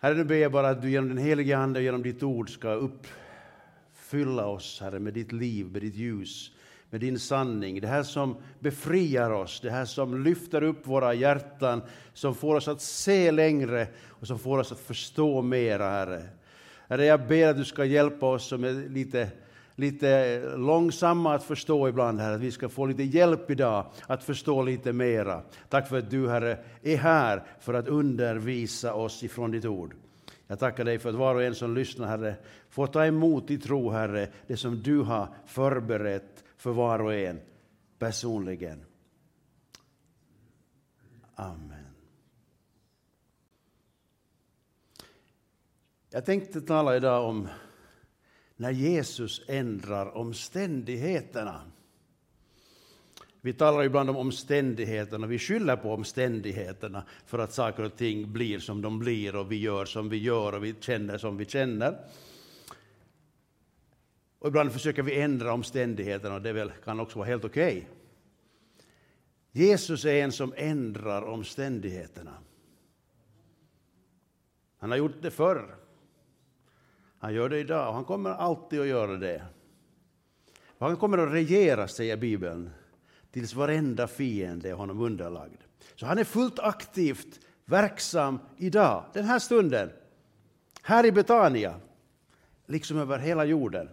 Herre, 0.00 0.14
nu 0.14 0.24
ber 0.24 0.34
jag 0.34 0.52
bara 0.52 0.68
att 0.68 0.82
du 0.82 0.90
genom 0.90 1.08
den 1.08 1.18
helige 1.18 1.58
Ande 1.58 1.78
och 1.78 1.84
genom 1.84 2.02
ditt 2.02 2.22
ord 2.22 2.50
ska 2.50 2.72
uppfylla 2.72 4.46
oss, 4.46 4.80
Herre, 4.80 4.98
med 4.98 5.14
ditt 5.14 5.32
liv, 5.32 5.66
med 5.66 5.82
ditt 5.82 5.94
ljus, 5.94 6.50
med 6.90 7.00
din 7.00 7.18
sanning. 7.18 7.80
Det 7.80 7.86
här 7.86 8.02
som 8.02 8.36
befriar 8.58 9.30
oss, 9.30 9.60
det 9.60 9.70
här 9.70 9.84
som 9.84 10.24
lyfter 10.24 10.62
upp 10.62 10.86
våra 10.86 11.14
hjärtan, 11.14 11.82
som 12.12 12.34
får 12.34 12.54
oss 12.54 12.68
att 12.68 12.80
se 12.80 13.30
längre 13.30 13.86
och 14.06 14.26
som 14.26 14.38
får 14.38 14.58
oss 14.58 14.72
att 14.72 14.80
förstå 14.80 15.42
mera, 15.42 15.90
Herre. 15.90 16.22
Herre, 16.88 17.04
jag 17.04 17.26
ber 17.26 17.48
att 17.48 17.56
du 17.56 17.64
ska 17.64 17.84
hjälpa 17.84 18.26
oss 18.26 18.48
som 18.48 18.64
är 18.64 18.88
lite 18.88 19.30
lite 19.78 20.08
eh, 20.10 20.58
långsamma 20.58 21.34
att 21.34 21.44
förstå 21.44 21.88
ibland, 21.88 22.20
här. 22.20 22.32
att 22.32 22.40
vi 22.40 22.50
ska 22.50 22.68
få 22.68 22.86
lite 22.86 23.02
hjälp 23.02 23.50
idag 23.50 23.86
att 24.06 24.24
förstå 24.24 24.62
lite 24.62 24.92
mera. 24.92 25.42
Tack 25.68 25.88
för 25.88 25.98
att 25.98 26.10
du, 26.10 26.28
Herre, 26.28 26.58
är 26.82 26.96
här 26.96 27.42
för 27.60 27.74
att 27.74 27.88
undervisa 27.88 28.94
oss 28.94 29.22
ifrån 29.22 29.50
ditt 29.50 29.64
ord. 29.64 29.94
Jag 30.46 30.58
tackar 30.58 30.84
dig 30.84 30.98
för 30.98 31.08
att 31.08 31.14
var 31.14 31.34
och 31.34 31.42
en 31.42 31.54
som 31.54 31.74
lyssnar, 31.74 32.06
Herre, 32.06 32.36
får 32.70 32.86
ta 32.86 33.06
emot 33.06 33.50
i 33.50 33.58
tro, 33.58 33.90
Herre, 33.90 34.28
det 34.46 34.56
som 34.56 34.82
du 34.82 35.00
har 35.00 35.28
förberett 35.46 36.44
för 36.56 36.70
var 36.70 36.98
och 36.98 37.14
en 37.14 37.40
personligen. 37.98 38.84
Amen. 41.34 41.84
Jag 46.10 46.24
tänkte 46.24 46.60
tala 46.60 46.96
idag 46.96 47.28
om 47.28 47.48
när 48.58 48.70
Jesus 48.70 49.42
ändrar 49.46 50.16
omständigheterna. 50.16 51.60
Vi 53.40 53.52
talar 53.52 53.84
ibland 53.84 54.10
om 54.10 54.16
omständigheterna, 54.16 55.26
vi 55.26 55.38
skyller 55.38 55.76
på 55.76 55.92
omständigheterna 55.92 57.02
för 57.26 57.38
att 57.38 57.52
saker 57.52 57.82
och 57.82 57.96
ting 57.96 58.32
blir 58.32 58.58
som 58.58 58.82
de 58.82 58.98
blir 58.98 59.36
och 59.36 59.52
vi 59.52 59.56
gör 59.56 59.84
som 59.84 60.08
vi 60.08 60.16
gör 60.16 60.54
och 60.54 60.64
vi 60.64 60.74
känner 60.80 61.18
som 61.18 61.36
vi 61.36 61.44
känner. 61.44 61.98
Och 64.38 64.48
ibland 64.48 64.72
försöker 64.72 65.02
vi 65.02 65.20
ändra 65.20 65.52
omständigheterna 65.52 66.34
och 66.34 66.42
det 66.42 66.52
väl, 66.52 66.72
kan 66.84 67.00
också 67.00 67.18
vara 67.18 67.28
helt 67.28 67.44
okej. 67.44 67.76
Okay. 67.76 67.88
Jesus 69.52 70.04
är 70.04 70.24
en 70.24 70.32
som 70.32 70.54
ändrar 70.56 71.22
omständigheterna. 71.22 72.34
Han 74.78 74.90
har 74.90 74.98
gjort 74.98 75.22
det 75.22 75.30
förr. 75.30 75.74
Han 77.18 77.34
gör 77.34 77.48
det 77.48 77.58
idag 77.58 77.88
och 77.88 77.94
han 77.94 78.04
kommer 78.04 78.30
alltid 78.30 78.80
att 78.80 78.86
göra 78.86 79.16
det. 79.16 79.44
Och 80.78 80.86
han 80.86 80.96
kommer 80.96 81.18
att 81.18 81.32
regera, 81.32 81.88
säger 81.88 82.16
Bibeln, 82.16 82.70
tills 83.30 83.54
varenda 83.54 84.06
fiende 84.06 84.68
är 84.68 84.74
honom 84.74 85.00
underlagd. 85.00 85.60
Så 85.94 86.06
han 86.06 86.18
är 86.18 86.24
fullt 86.24 86.58
aktivt 86.58 87.40
verksam 87.64 88.38
idag, 88.56 89.04
den 89.12 89.24
här 89.24 89.38
stunden, 89.38 89.90
här 90.82 91.06
i 91.06 91.12
Betania, 91.12 91.80
liksom 92.66 92.98
över 92.98 93.18
hela 93.18 93.44
jorden. 93.44 93.88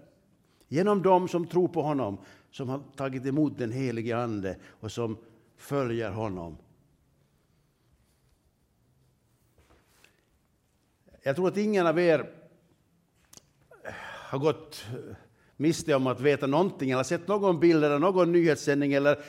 Genom 0.67 1.01
dem 1.01 1.27
som 1.27 1.47
tror 1.47 1.67
på 1.67 1.81
honom, 1.81 2.17
som 2.51 2.69
har 2.69 2.81
tagit 2.95 3.25
emot 3.25 3.57
den 3.57 3.71
helige 3.71 4.17
Ande 4.17 4.57
och 4.65 4.91
som 4.91 5.17
följer 5.57 6.11
honom. 6.11 6.57
Jag 11.23 11.35
tror 11.35 11.47
att 11.47 11.57
ingen 11.57 11.87
av 11.87 11.99
er 11.99 12.44
har 14.35 14.39
gått 14.39 14.85
eh, 14.93 15.15
miste 15.57 15.95
om 15.95 16.07
att 16.07 16.21
veta 16.21 16.47
någonting 16.47 16.91
eller 16.91 17.03
sett 17.03 17.27
någon 17.27 17.59
bild 17.59 17.83
eller 17.83 17.99
någon 17.99 18.31
nyhetssändning 18.31 18.93
eller 18.93 19.19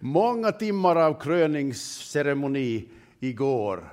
många 0.00 0.52
timmar 0.52 0.96
av 0.96 1.20
kröningsceremoni 1.20 2.88
igår. 3.20 3.92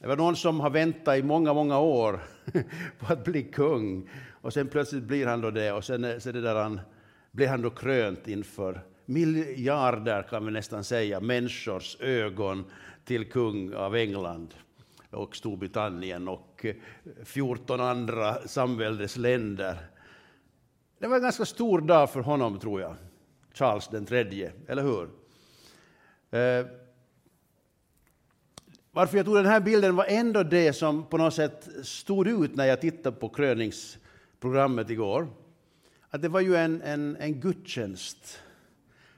Det 0.00 0.06
var 0.06 0.16
någon 0.16 0.36
som 0.36 0.60
har 0.60 0.70
väntat 0.70 1.18
i 1.18 1.22
många, 1.22 1.54
många 1.54 1.78
år 1.78 2.20
på 2.98 3.12
att 3.12 3.24
bli 3.24 3.42
kung 3.42 4.10
och 4.30 4.52
sen 4.52 4.68
plötsligt 4.68 5.04
blir 5.04 5.26
han 5.26 5.40
då 5.40 5.50
det 5.50 5.72
och 5.72 5.84
sen 5.84 6.04
eh, 6.04 6.18
så 6.18 6.32
det 6.32 6.40
där 6.40 6.54
han, 6.54 6.80
blir 7.30 7.48
han 7.48 7.62
då 7.62 7.70
krönt 7.70 8.28
inför 8.28 8.80
miljarder, 9.06 10.22
kan 10.22 10.46
vi 10.46 10.52
nästan 10.52 10.84
säga, 10.84 11.20
människors 11.20 11.96
ögon 12.00 12.64
till 13.04 13.30
kung 13.30 13.74
av 13.74 13.96
England 13.96 14.54
och 15.10 15.36
Storbritannien 15.36 16.28
och 16.28 16.64
eh, 16.64 16.74
14 17.24 17.80
andra 17.80 18.48
samväldesländer. 18.48 19.76
Det 20.98 21.06
var 21.06 21.16
en 21.16 21.22
ganska 21.22 21.44
stor 21.44 21.80
dag 21.80 22.10
för 22.10 22.20
honom, 22.20 22.58
tror 22.58 22.80
jag, 22.80 22.96
Charles 23.54 23.88
den 23.88 24.06
tredje, 24.06 24.52
eller 24.68 24.82
hur? 24.82 25.08
Eh, 26.30 26.66
varför 28.92 29.16
jag 29.16 29.26
tog 29.26 29.36
den 29.36 29.46
här 29.46 29.60
bilden 29.60 29.96
var 29.96 30.04
ändå 30.04 30.42
det 30.42 30.72
som 30.72 31.04
på 31.06 31.16
något 31.16 31.34
sätt 31.34 31.68
stod 31.82 32.28
ut 32.28 32.56
när 32.56 32.64
jag 32.64 32.80
tittade 32.80 33.16
på 33.16 33.28
kröningsprogrammet 33.28 34.90
igår. 34.90 35.28
Att 36.10 36.22
det 36.22 36.28
var 36.28 36.40
ju 36.40 36.56
en, 36.56 36.82
en, 36.82 37.16
en 37.16 37.40
gudstjänst 37.40 38.40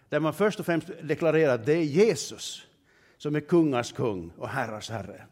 där 0.09 0.21
man 0.21 0.35
först 0.35 0.61
och 0.61 0.67
främst 0.67 0.89
deklarerar 1.03 1.55
att 1.55 1.67
det 1.67 1.73
är 1.73 1.83
Jesus 1.83 2.67
som 3.19 3.37
är 3.37 3.41
kungars 3.41 3.93
kung 3.93 4.33
och 4.37 4.49
herrars 4.49 4.91
herre. 4.91 5.27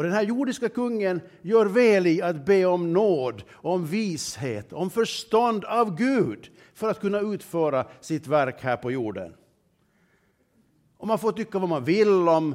Och 0.00 0.04
den 0.04 0.12
här 0.12 0.22
jordiska 0.22 0.68
kungen 0.68 1.20
gör 1.42 1.66
väl 1.66 2.06
i 2.06 2.22
att 2.22 2.46
be 2.46 2.64
om 2.64 2.92
nåd, 2.92 3.42
om 3.52 3.86
vishet, 3.86 4.72
om 4.72 4.90
förstånd 4.90 5.64
av 5.64 5.96
Gud 5.96 6.50
för 6.74 6.90
att 6.90 7.00
kunna 7.00 7.20
utföra 7.20 7.86
sitt 8.00 8.26
verk 8.26 8.62
här 8.62 8.76
på 8.76 8.90
jorden. 8.90 9.34
Och 10.96 11.06
man 11.06 11.18
får 11.18 11.32
tycka 11.32 11.58
vad 11.58 11.68
man 11.68 11.84
vill 11.84 12.28
om 12.28 12.54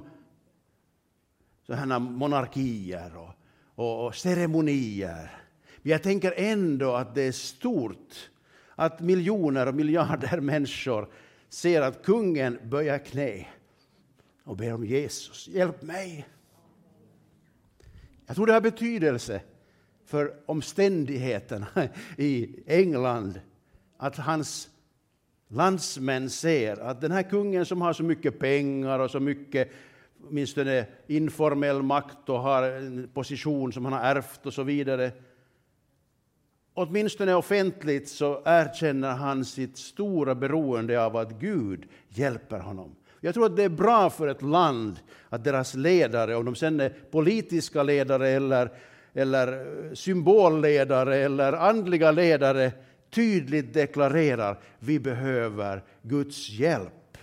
sådana 1.68 2.00
monarkier 2.00 3.18
och, 3.18 3.30
och, 3.76 4.06
och 4.06 4.16
ceremonier. 4.16 5.44
Men 5.82 5.92
jag 5.92 6.04
tänker 6.04 6.34
ändå 6.38 6.94
att 6.94 7.16
det 7.16 7.22
är 7.22 7.32
stort 7.32 8.30
att 8.76 9.00
miljoner 9.00 9.68
och 9.68 9.76
miljarder 9.76 10.40
människor 10.42 11.08
ser 11.50 11.82
att 11.82 12.04
kungen 12.04 12.60
böjer 12.64 12.98
knä 12.98 13.48
och 14.44 14.58
ber 14.58 14.74
om 14.74 14.86
Jesus, 14.86 15.48
hjälp 15.48 15.82
mig. 15.82 16.26
Jag 18.28 18.36
tror 18.36 18.46
det 18.46 18.54
har 18.54 18.62
betydelse 18.62 19.42
för 20.06 20.34
omständigheterna 20.46 21.68
i 22.18 22.50
England 22.68 23.40
att 23.98 24.18
hans 24.18 24.70
landsmän 25.48 26.30
ser 26.30 26.80
att 26.82 27.02
den 27.02 27.12
här 27.12 27.24
kungen 27.24 27.66
som 27.66 27.82
har 27.82 27.94
så 27.94 28.04
mycket 28.04 28.40
pengar 28.40 29.00
och 29.00 29.12
så 29.12 29.20
mycket 29.20 29.72
åtminstone 30.30 30.86
informell 31.08 31.84
makt 31.84 32.30
och 32.30 32.40
har 32.40 32.64
en 32.64 33.10
position 33.14 33.74
som 33.74 33.86
han 33.86 33.94
har 33.94 34.02
ärvt 34.02 34.46
och 34.46 34.54
så 34.54 34.64
vidare. 34.64 35.12
Åtminstone 36.74 37.34
offentligt 37.34 38.10
så 38.10 38.42
erkänner 38.46 39.12
han 39.12 39.46
sitt 39.46 39.78
stora 39.78 40.36
beroende 40.36 41.06
av 41.06 41.18
att 41.18 41.32
Gud 41.32 41.86
hjälper 42.10 42.60
honom. 42.60 42.96
Jag 43.26 43.34
tror 43.34 43.46
att 43.46 43.56
det 43.56 43.64
är 43.64 43.70
bra 43.70 44.10
för 44.10 44.28
ett 44.28 44.42
land 44.42 45.00
att 45.30 45.44
deras 45.44 45.74
ledare, 45.74 46.36
om 46.36 46.46
de 46.46 46.56
sen 46.56 46.80
är 46.80 46.90
politiska 46.90 47.84
ledare 47.84 48.30
eller, 48.30 48.72
eller 49.14 49.96
symbolledare 49.96 51.18
eller 51.18 51.54
andliga 51.54 52.12
ledare, 52.12 52.72
tydligt 53.10 53.74
deklarerar 53.74 54.60
vi 54.80 55.00
behöver 55.00 55.84
Guds 56.02 56.50
hjälp. 56.50 57.18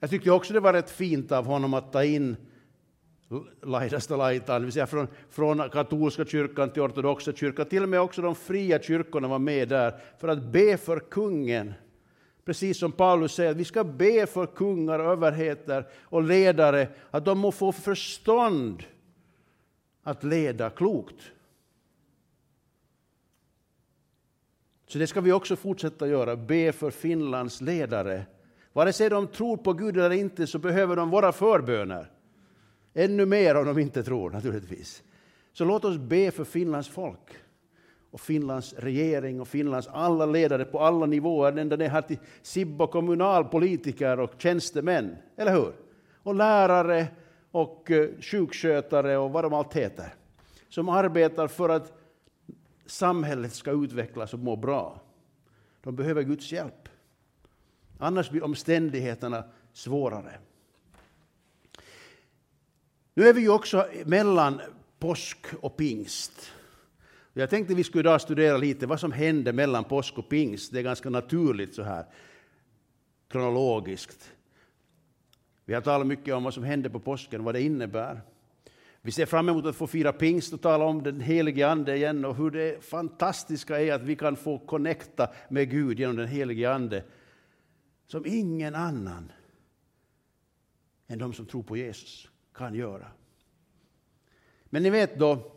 Jag 0.00 0.10
tyckte 0.10 0.30
också 0.30 0.52
det 0.52 0.60
var 0.60 0.72
rätt 0.72 0.90
fint 0.90 1.32
av 1.32 1.46
honom 1.46 1.74
att 1.74 1.92
ta 1.92 2.04
in 2.04 2.36
laidasta 3.62 4.16
laitaan, 4.16 4.60
det 4.60 4.64
vill 4.64 4.72
säga 4.72 4.86
från, 4.86 5.08
från 5.30 5.70
katolska 5.70 6.24
kyrkan 6.24 6.70
till 6.70 6.82
ortodoxa 6.82 7.32
kyrkan. 7.32 7.66
Till 7.66 7.82
och 7.82 7.88
med 7.88 8.00
också 8.00 8.22
de 8.22 8.34
fria 8.34 8.78
kyrkorna 8.82 9.28
var 9.28 9.38
med 9.38 9.68
där 9.68 9.94
för 10.18 10.28
att 10.28 10.42
be 10.42 10.76
för 10.76 10.98
kungen. 10.98 11.74
Precis 12.44 12.78
som 12.78 12.92
Paulus 12.92 13.34
säger, 13.34 13.54
vi 13.54 13.64
ska 13.64 13.84
be 13.84 14.26
för 14.26 14.46
kungar, 14.46 15.00
överheter 15.00 15.86
och 16.02 16.22
ledare 16.22 16.88
att 17.10 17.24
de 17.24 17.38
må 17.38 17.52
få 17.52 17.72
förstånd 17.72 18.84
att 20.02 20.24
leda 20.24 20.70
klokt. 20.70 21.32
Så 24.88 24.98
det 24.98 25.06
ska 25.06 25.20
vi 25.20 25.32
också 25.32 25.56
fortsätta 25.56 26.08
göra, 26.08 26.36
be 26.36 26.72
för 26.72 26.90
Finlands 26.90 27.60
ledare. 27.60 28.26
Vare 28.72 28.92
sig 28.92 29.10
de 29.10 29.26
tror 29.26 29.56
på 29.56 29.72
Gud 29.72 29.96
eller 29.96 30.10
inte 30.10 30.46
så 30.46 30.58
behöver 30.58 30.96
de 30.96 31.10
våra 31.10 31.32
förböner. 31.32 32.10
Ännu 32.98 33.26
mer 33.26 33.54
om 33.54 33.66
de 33.66 33.78
inte 33.78 34.02
tror 34.02 34.30
naturligtvis. 34.30 35.02
Så 35.52 35.64
låt 35.64 35.84
oss 35.84 35.98
be 35.98 36.30
för 36.30 36.44
Finlands 36.44 36.88
folk 36.88 37.36
och 38.10 38.20
Finlands 38.20 38.72
regering 38.72 39.40
och 39.40 39.48
Finlands 39.48 39.88
alla 39.88 40.26
ledare 40.26 40.64
på 40.64 40.80
alla 40.80 41.06
nivåer, 41.06 41.58
ända 41.58 41.76
ner 41.76 41.88
här 41.88 42.02
till 42.02 42.18
Sibbo 42.42 42.86
kommunalpolitiker 42.86 44.20
och 44.20 44.32
tjänstemän, 44.38 45.16
eller 45.36 45.52
hur? 45.52 45.72
Och 46.22 46.34
lärare 46.34 47.06
och 47.50 47.90
eh, 47.90 48.08
sjukskötare 48.20 49.16
och 49.16 49.32
vad 49.32 49.44
de 49.44 49.54
allt 49.54 49.74
heter, 49.74 50.14
som 50.68 50.88
arbetar 50.88 51.48
för 51.48 51.68
att 51.68 51.92
samhället 52.86 53.52
ska 53.52 53.70
utvecklas 53.70 54.34
och 54.34 54.40
må 54.40 54.56
bra. 54.56 55.00
De 55.82 55.96
behöver 55.96 56.22
Guds 56.22 56.52
hjälp. 56.52 56.88
Annars 57.98 58.30
blir 58.30 58.44
omständigheterna 58.44 59.44
svårare. 59.72 60.38
Nu 63.16 63.28
är 63.28 63.32
vi 63.32 63.40
ju 63.40 63.48
också 63.48 63.86
mellan 64.04 64.60
påsk 64.98 65.46
och 65.60 65.76
pingst. 65.76 66.52
Jag 67.32 67.50
tänkte 67.50 67.74
vi 67.74 67.84
skulle 67.84 68.00
idag 68.00 68.20
studera 68.20 68.56
lite 68.56 68.86
vad 68.86 69.00
som 69.00 69.12
hände 69.12 69.52
mellan 69.52 69.84
påsk 69.84 70.18
och 70.18 70.28
pingst. 70.28 70.72
Det 70.72 70.78
är 70.78 70.82
ganska 70.82 71.10
naturligt 71.10 71.74
så 71.74 71.82
här 71.82 72.06
kronologiskt. 73.28 74.32
Vi 75.64 75.74
har 75.74 75.80
talat 75.80 76.06
mycket 76.06 76.34
om 76.34 76.44
vad 76.44 76.54
som 76.54 76.64
hände 76.64 76.90
på 76.90 77.00
påsken, 77.00 77.44
vad 77.44 77.54
det 77.54 77.62
innebär. 77.62 78.20
Vi 79.00 79.12
ser 79.12 79.26
fram 79.26 79.48
emot 79.48 79.66
att 79.66 79.76
få 79.76 79.86
fira 79.86 80.12
pingst 80.12 80.52
och 80.52 80.60
tala 80.60 80.84
om 80.84 81.02
den 81.02 81.20
helige 81.20 81.68
Ande 81.68 81.96
igen 81.96 82.24
och 82.24 82.36
hur 82.36 82.50
det 82.50 82.84
fantastiska 82.84 83.80
är 83.80 83.92
att 83.92 84.02
vi 84.02 84.16
kan 84.16 84.36
få 84.36 84.58
connecta 84.58 85.28
med 85.48 85.70
Gud 85.70 86.00
genom 86.00 86.16
den 86.16 86.28
helige 86.28 86.72
Ande 86.72 87.04
som 88.06 88.26
ingen 88.26 88.74
annan 88.74 89.32
än 91.06 91.18
de 91.18 91.32
som 91.32 91.46
tror 91.46 91.62
på 91.62 91.76
Jesus 91.76 92.28
kan 92.56 92.74
göra. 92.74 93.06
Men 94.64 94.82
ni 94.82 94.90
vet 94.90 95.18
då, 95.18 95.52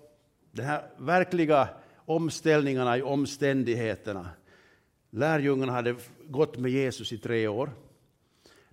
de 0.52 0.62
här 0.62 0.84
verkliga 0.98 1.70
omställningarna 2.06 2.98
i 2.98 3.02
omständigheterna. 3.02 4.30
Lärjungarna 5.10 5.72
hade 5.72 5.96
gått 6.28 6.58
med 6.58 6.72
Jesus 6.72 7.14
i 7.14 7.18
tre 7.18 7.48
år. 7.48 7.72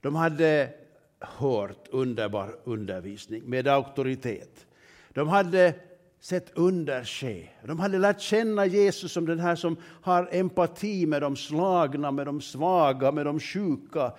De 0.00 0.14
hade 0.14 0.74
hört 1.18 1.88
underbar 1.90 2.58
undervisning 2.64 3.42
med 3.44 3.68
auktoritet. 3.68 4.66
De 5.08 5.28
hade 5.28 5.74
sett 6.20 6.50
under 6.54 7.04
ske. 7.04 7.48
De 7.64 7.80
hade 7.80 7.98
lärt 7.98 8.20
känna 8.20 8.66
Jesus 8.66 9.12
som 9.12 9.26
den 9.26 9.40
här 9.40 9.56
som 9.56 9.76
har 9.82 10.28
empati 10.32 11.06
med 11.06 11.22
de 11.22 11.36
slagna, 11.36 12.10
med 12.10 12.26
de 12.26 12.40
svaga, 12.40 13.12
med 13.12 13.26
de 13.26 13.40
sjuka. 13.40 14.12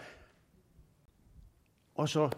Och 1.93 2.09
så 2.09 2.31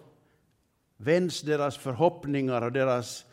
vänds 1.02 1.42
deras 1.42 1.78
förhoppningar 1.78 2.62
och 2.62 2.72
deras 2.72 3.26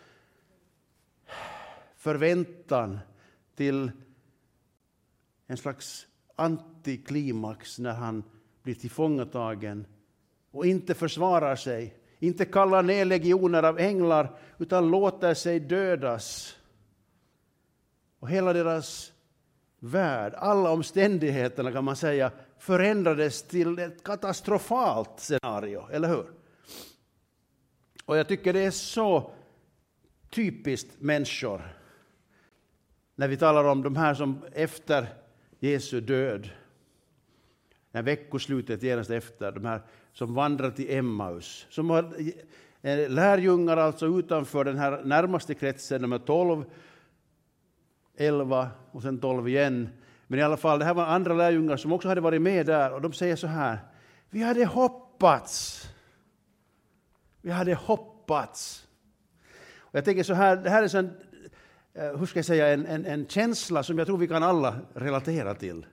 förväntan 1.96 2.98
till 3.56 3.90
en 5.46 5.56
slags 5.56 6.06
antiklimax 6.36 7.78
när 7.78 7.92
han 7.92 8.22
blir 8.62 8.74
tillfångatagen 8.74 9.86
och 10.50 10.66
inte 10.66 10.94
försvarar 10.94 11.56
sig, 11.56 11.96
inte 12.18 12.44
kallar 12.44 12.82
ner 12.82 13.04
legioner 13.04 13.62
av 13.62 13.78
änglar 13.78 14.38
utan 14.58 14.90
låter 14.90 15.34
sig 15.34 15.60
dödas. 15.60 16.56
Och 18.18 18.30
hela 18.30 18.52
deras 18.52 19.12
värld, 19.78 20.34
alla 20.36 20.70
omständigheterna 20.70 21.72
kan 21.72 21.84
man 21.84 21.96
säga, 21.96 22.30
förändrades 22.58 23.42
till 23.42 23.78
ett 23.78 24.04
katastrofalt 24.04 25.20
scenario, 25.20 25.88
eller 25.90 26.08
hur? 26.08 26.26
Och 28.06 28.16
jag 28.16 28.28
tycker 28.28 28.52
det 28.52 28.64
är 28.64 28.70
så 28.70 29.30
typiskt 30.30 31.00
människor 31.00 31.62
när 33.14 33.28
vi 33.28 33.36
talar 33.36 33.64
om 33.64 33.82
de 33.82 33.96
här 33.96 34.14
som 34.14 34.44
efter 34.52 35.06
Jesu 35.58 36.00
död, 36.00 36.50
när 37.90 38.02
veckoslutet 38.02 38.82
genast 38.82 39.10
efter, 39.10 39.52
de 39.52 39.64
här 39.64 39.82
som 40.12 40.34
vandrar 40.34 40.70
till 40.70 40.90
Emmaus, 40.90 41.66
som 41.70 41.88
var 41.88 42.12
eh, 42.82 43.10
lärjungar 43.10 43.76
alltså 43.76 44.06
utanför 44.06 44.64
den 44.64 44.78
här 44.78 45.04
närmaste 45.04 45.54
kretsen, 45.54 46.02
de 46.02 46.12
är 46.12 46.18
12, 46.18 46.64
11 48.16 48.70
och 48.90 49.02
sen 49.02 49.20
12 49.20 49.48
igen. 49.48 49.88
Men 50.26 50.38
i 50.38 50.42
alla 50.42 50.56
fall, 50.56 50.78
det 50.78 50.84
här 50.84 50.94
var 50.94 51.06
andra 51.06 51.34
lärjungar 51.34 51.76
som 51.76 51.92
också 51.92 52.08
hade 52.08 52.20
varit 52.20 52.42
med 52.42 52.66
där 52.66 52.92
och 52.92 53.00
de 53.00 53.12
säger 53.12 53.36
så 53.36 53.46
här, 53.46 53.78
vi 54.30 54.42
hade 54.42 54.64
hoppats. 54.64 55.82
Vi 57.46 57.52
hade 57.52 57.74
hoppats. 57.74 58.86
Och 59.78 59.94
jag 59.94 60.04
tänker 60.04 60.22
så 60.22 60.34
här, 60.34 60.56
det 60.56 60.70
här 60.70 60.82
är 60.82 60.96
en 60.96 61.10
eh, 61.94 62.18
hur 62.18 62.26
ska 62.26 62.38
jag 62.38 62.46
säga, 62.46 62.68
en, 62.68 62.86
en, 62.86 63.06
en 63.06 63.26
känsla 63.26 63.82
som 63.82 63.98
jag 63.98 64.06
tror 64.06 64.18
vi 64.18 64.28
kan 64.28 64.42
alla 64.42 64.80
relatera 64.94 65.54
till. 65.54 65.86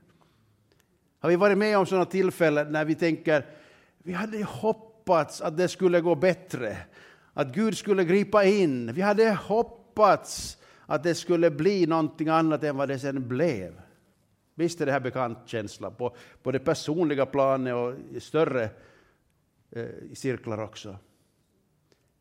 Har 1.20 1.30
vi 1.30 1.36
varit 1.36 1.58
med 1.58 1.78
om 1.78 1.86
sådana 1.86 2.06
tillfällen 2.06 2.72
när 2.72 2.86
vi 2.86 2.96
tänker 2.96 3.46
vi 3.98 4.14
hade 4.14 4.44
hoppats 4.44 5.42
att 5.42 5.58
det 5.58 5.68
skulle 5.68 6.02
gå 6.02 6.16
bättre, 6.16 6.78
att 7.34 7.54
Gud 7.54 7.78
skulle 7.78 8.04
gripa 8.04 8.44
in. 8.44 8.94
Vi 8.94 9.02
hade 9.02 9.32
hoppats 9.32 10.58
att 10.86 11.04
det 11.04 11.16
skulle 11.16 11.52
bli 11.52 11.88
någonting 11.88 12.28
annat 12.28 12.64
än 12.64 12.78
vad 12.78 12.88
det 12.88 13.00
sen 13.00 13.28
blev. 13.28 13.82
Visst 14.56 14.82
är 14.82 14.86
det 14.86 14.92
här 14.92 15.00
bekant 15.00 15.38
känsla 15.46 15.92
på, 15.92 16.16
på 16.44 16.52
det 16.52 16.60
personliga 16.60 17.26
planet 17.26 17.74
och 17.74 17.94
i 18.12 18.20
större 18.20 18.70
eh, 19.72 19.86
cirklar 20.14 20.58
också. 20.58 20.98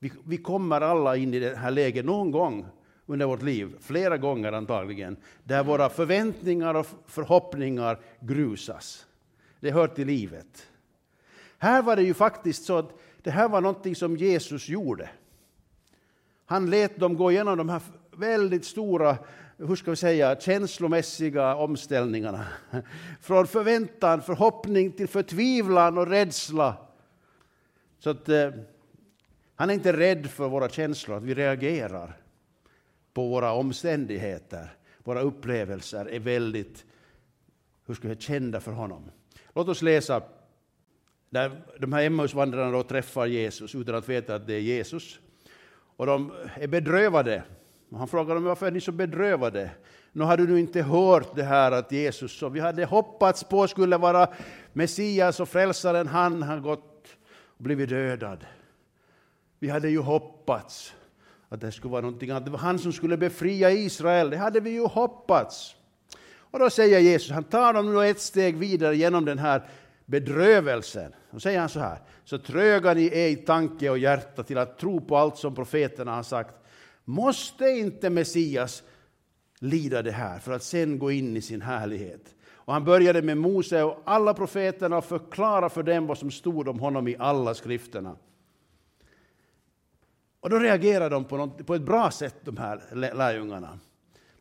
Vi, 0.02 0.12
vi 0.24 0.36
kommer 0.36 0.80
alla 0.80 1.16
in 1.16 1.34
i 1.34 1.38
det 1.38 1.56
här 1.56 1.70
läget 1.70 2.04
någon 2.04 2.30
gång 2.30 2.66
under 3.06 3.26
vårt 3.26 3.42
liv, 3.42 3.76
flera 3.80 4.18
gånger 4.18 4.52
antagligen, 4.52 5.16
där 5.44 5.64
våra 5.64 5.88
förväntningar 5.88 6.74
och 6.74 6.86
förhoppningar 7.06 8.00
grusas. 8.20 9.06
Det 9.60 9.70
hör 9.70 9.88
till 9.88 10.06
livet. 10.06 10.68
Här 11.58 11.82
var 11.82 11.96
det 11.96 12.02
ju 12.02 12.14
faktiskt 12.14 12.64
så 12.64 12.78
att 12.78 12.98
det 13.22 13.30
här 13.30 13.48
var 13.48 13.60
någonting 13.60 13.96
som 13.96 14.16
Jesus 14.16 14.68
gjorde. 14.68 15.10
Han 16.46 16.70
lät 16.70 16.96
dem 16.96 17.16
gå 17.16 17.30
igenom 17.30 17.58
de 17.58 17.68
här 17.68 17.80
väldigt 18.16 18.64
stora 18.64 19.16
hur 19.56 19.76
ska 19.76 19.90
vi 19.90 19.96
säga, 19.96 20.40
känslomässiga 20.40 21.54
omställningarna. 21.54 22.46
Från 23.20 23.46
förväntan, 23.46 24.22
förhoppning 24.22 24.92
till 24.92 25.08
förtvivlan 25.08 25.98
och 25.98 26.06
rädsla. 26.06 26.76
Så 27.98 28.10
att, 28.10 28.28
eh, 28.28 28.50
han 29.62 29.70
är 29.70 29.74
inte 29.74 29.92
rädd 29.92 30.26
för 30.26 30.48
våra 30.48 30.68
känslor, 30.68 31.16
att 31.16 31.22
vi 31.22 31.34
reagerar 31.34 32.16
på 33.14 33.28
våra 33.28 33.52
omständigheter, 33.52 34.76
våra 35.04 35.20
upplevelser 35.20 36.06
är 36.06 36.20
väldigt 36.20 36.84
hur 37.86 37.94
ska 37.94 38.08
jag, 38.08 38.20
kända 38.20 38.60
för 38.60 38.72
honom. 38.72 39.10
Låt 39.54 39.68
oss 39.68 39.82
läsa 39.82 40.22
där 41.30 41.62
de 41.78 41.92
här 41.92 42.02
Emmausvandrarna 42.02 42.70
då 42.70 42.82
träffar 42.82 43.26
Jesus 43.26 43.74
utan 43.74 43.94
att 43.94 44.08
veta 44.08 44.34
att 44.34 44.46
det 44.46 44.54
är 44.54 44.60
Jesus. 44.60 45.18
Och 45.96 46.06
de 46.06 46.32
är 46.54 46.68
bedrövade. 46.68 47.42
Och 47.90 47.98
han 47.98 48.08
frågar 48.08 48.34
dem 48.34 48.44
varför 48.44 48.66
är 48.66 48.70
ni 48.70 48.80
så 48.80 48.92
bedrövade? 48.92 49.70
Nu 50.12 50.24
har 50.24 50.36
du 50.36 50.46
nu 50.46 50.60
inte 50.60 50.82
hört 50.82 51.36
det 51.36 51.44
här 51.44 51.72
att 51.72 51.92
Jesus 51.92 52.38
som 52.38 52.52
vi 52.52 52.60
hade 52.60 52.84
hoppats 52.84 53.44
på 53.44 53.68
skulle 53.68 53.96
vara 53.96 54.28
Messias 54.72 55.40
och 55.40 55.48
frälsaren, 55.48 56.06
han 56.06 56.42
har 56.42 56.60
gått 56.60 57.06
och 57.56 57.64
blivit 57.64 57.88
dödad. 57.88 58.46
Vi 59.62 59.68
hade 59.68 59.90
ju 59.90 59.98
hoppats 59.98 60.94
att 61.48 61.60
det 61.60 61.72
skulle 61.72 61.92
vara 61.92 62.00
någonting 62.00 62.30
annat. 62.30 62.44
Det 62.44 62.50
var 62.50 62.58
han 62.58 62.78
som 62.78 62.92
skulle 62.92 63.16
befria 63.16 63.70
Israel. 63.70 64.30
Det 64.30 64.36
hade 64.36 64.60
vi 64.60 64.70
ju 64.70 64.86
hoppats. 64.86 65.76
Och 66.34 66.58
då 66.58 66.70
säger 66.70 66.98
Jesus, 66.98 67.30
han 67.30 67.44
tar 67.44 67.72
dem 67.72 67.94
nu 67.94 68.06
ett 68.06 68.20
steg 68.20 68.56
vidare 68.56 68.96
genom 68.96 69.24
den 69.24 69.38
här 69.38 69.68
bedrövelsen. 70.06 71.14
Då 71.30 71.40
säger 71.40 71.60
han 71.60 71.68
så 71.68 71.80
här, 71.80 71.98
så 72.24 72.38
tröga 72.38 72.94
ni 72.94 73.06
är 73.06 73.28
i 73.28 73.36
tanke 73.36 73.90
och 73.90 73.98
hjärta 73.98 74.42
till 74.42 74.58
att 74.58 74.78
tro 74.78 75.00
på 75.00 75.16
allt 75.16 75.36
som 75.36 75.54
profeterna 75.54 76.14
har 76.14 76.22
sagt. 76.22 76.54
Måste 77.04 77.64
inte 77.64 78.10
Messias 78.10 78.82
lida 79.58 80.02
det 80.02 80.12
här 80.12 80.38
för 80.38 80.52
att 80.52 80.62
sen 80.62 80.98
gå 80.98 81.10
in 81.10 81.36
i 81.36 81.42
sin 81.42 81.62
härlighet? 81.62 82.34
Och 82.52 82.72
han 82.72 82.84
började 82.84 83.22
med 83.22 83.36
Mose 83.36 83.82
och 83.82 84.02
alla 84.04 84.34
profeterna 84.34 84.98
och 84.98 85.04
förklara 85.04 85.68
för 85.68 85.82
dem 85.82 86.06
vad 86.06 86.18
som 86.18 86.30
stod 86.30 86.68
om 86.68 86.78
honom 86.78 87.08
i 87.08 87.16
alla 87.18 87.54
skrifterna. 87.54 88.16
Och 90.42 90.50
då 90.50 90.58
reagerar 90.58 91.10
de 91.10 91.24
på, 91.24 91.36
något, 91.36 91.66
på 91.66 91.74
ett 91.74 91.82
bra 91.82 92.10
sätt, 92.10 92.34
de 92.44 92.56
här 92.56 92.80
lärjungarna. 93.14 93.78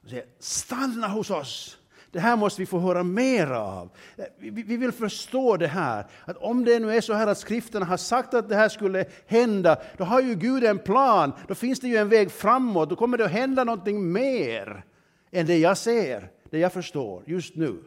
De 0.01 0.09
säger, 0.09 0.25
stanna 0.39 1.07
hos 1.07 1.29
oss! 1.29 1.77
Det 2.11 2.19
här 2.19 2.35
måste 2.35 2.61
vi 2.61 2.65
få 2.65 2.79
höra 2.79 3.03
mer 3.03 3.47
av. 3.47 3.89
Eh, 4.17 4.25
vi, 4.37 4.77
vill 4.77 4.91
förstå 4.91 5.57
det 5.57 5.67
här. 5.67 6.05
Att 6.25 6.37
om 6.37 6.65
det 6.65 6.79
nu 6.79 6.95
är 6.95 7.01
så 7.01 7.13
här 7.13 7.27
att 7.27 7.37
skrifterna 7.37 7.85
har 7.85 7.97
sagt 7.97 8.33
att 8.33 8.49
det 8.49 8.55
här 8.55 8.69
skulle 8.69 9.05
hända, 9.25 9.81
då 9.97 10.03
har 10.03 10.21
ju 10.21 10.35
Gud 10.35 10.63
en 10.63 10.79
plan. 10.79 11.33
Då 11.47 11.55
finns 11.55 11.79
det 11.79 11.87
ju 11.87 11.95
en 11.95 12.09
väg 12.09 12.31
framåt. 12.31 12.89
Då 12.89 12.95
kommer 12.95 13.17
det 13.17 13.25
att 13.25 13.31
hända 13.31 13.63
någonting 13.63 14.11
mer 14.11 14.83
än 15.31 15.45
det 15.45 15.57
jag 15.57 15.77
ser, 15.77 16.29
det 16.49 16.59
jag 16.59 16.73
förstår 16.73 17.23
just 17.25 17.55
nu. 17.55 17.83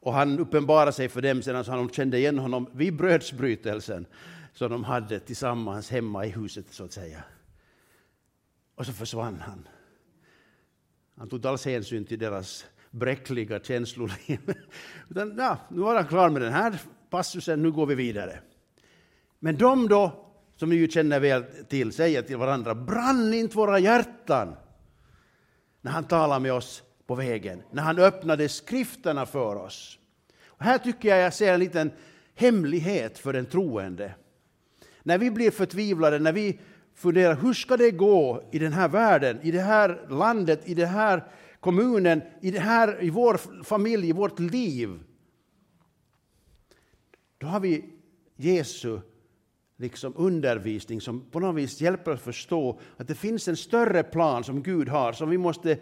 Och 0.00 0.12
han 0.12 0.38
uppenbarar 0.38 0.90
sig 0.90 1.08
för 1.08 1.22
dem 1.22 1.42
sedan 1.42 1.64
så 1.64 1.70
de 1.70 1.90
kände 1.90 2.18
igen 2.18 2.38
honom 2.38 2.70
vid 2.72 2.96
brödsbrytelsen 2.96 4.06
som 4.54 4.70
de 4.70 4.84
hade 4.84 5.20
tillsammans 5.20 5.90
hemma 5.90 6.26
i 6.26 6.28
huset 6.28 6.66
så 6.70 6.84
att 6.84 6.92
säga. 6.92 7.22
Och 8.74 8.86
så 8.86 8.92
försvann 8.92 9.40
han. 9.40 9.68
Han 11.16 11.28
tog 11.28 11.38
inte 11.38 11.48
alls 11.48 11.64
hänsyn 11.64 12.04
till 12.04 12.18
deras 12.18 12.66
bräckliga 12.90 13.60
känsloliv. 13.60 14.54
Utan, 15.10 15.36
ja, 15.38 15.58
nu 15.68 15.80
var 15.80 15.94
han 15.94 16.06
klar 16.06 16.30
med 16.30 16.42
den 16.42 16.52
här 16.52 16.80
passusen, 17.10 17.62
nu 17.62 17.72
går 17.72 17.86
vi 17.86 17.94
vidare. 17.94 18.40
Men 19.38 19.56
de 19.56 19.88
då, 19.88 20.30
som 20.56 20.68
ni 20.68 20.76
ju 20.76 20.88
känner 20.88 21.20
väl 21.20 21.44
till, 21.68 21.92
säger 21.92 22.22
till 22.22 22.36
varandra, 22.36 22.74
brann 22.74 23.34
inte 23.34 23.56
våra 23.56 23.78
hjärtan 23.78 24.56
när 25.80 25.92
han 25.92 26.04
talade 26.04 26.40
med 26.40 26.52
oss 26.52 26.82
på 27.06 27.14
vägen, 27.14 27.62
när 27.70 27.82
han 27.82 27.98
öppnade 27.98 28.48
skrifterna 28.48 29.26
för 29.26 29.56
oss. 29.56 29.98
Här 30.58 30.78
tycker 30.78 31.08
jag 31.08 31.18
jag 31.18 31.34
ser 31.34 31.54
en 31.54 31.60
liten 31.60 31.92
hemlighet 32.34 33.18
för 33.18 33.32
den 33.32 33.46
troende. 33.46 34.14
När 35.06 35.18
vi 35.18 35.30
blir 35.30 35.50
förtvivlade, 35.50 36.18
när 36.18 36.32
vi 36.32 36.60
funderar 36.94 37.36
hur 37.36 37.52
ska 37.52 37.76
det 37.76 37.90
gå 37.90 38.48
i 38.52 38.58
den 38.58 38.72
här 38.72 38.88
världen, 38.88 39.40
i 39.42 39.50
det 39.50 39.60
här 39.60 40.06
landet, 40.10 40.60
i 40.64 40.74
den 40.74 40.88
här 40.88 41.24
kommunen, 41.60 42.22
i, 42.42 42.50
det 42.50 42.60
här, 42.60 43.04
i 43.04 43.10
vår 43.10 43.64
familj, 43.64 44.08
i 44.08 44.12
vårt 44.12 44.38
liv. 44.38 45.00
Då 47.38 47.46
har 47.46 47.60
vi 47.60 47.84
Jesu 48.36 48.98
liksom 49.76 50.12
undervisning 50.16 51.00
som 51.00 51.20
på 51.30 51.40
något 51.40 51.56
vis 51.56 51.80
hjälper 51.80 52.12
oss 52.12 52.20
förstå 52.20 52.80
att 52.96 53.08
det 53.08 53.14
finns 53.14 53.48
en 53.48 53.56
större 53.56 54.02
plan 54.02 54.44
som 54.44 54.62
Gud 54.62 54.88
har 54.88 55.12
som 55.12 55.30
vi 55.30 55.38
måste 55.38 55.78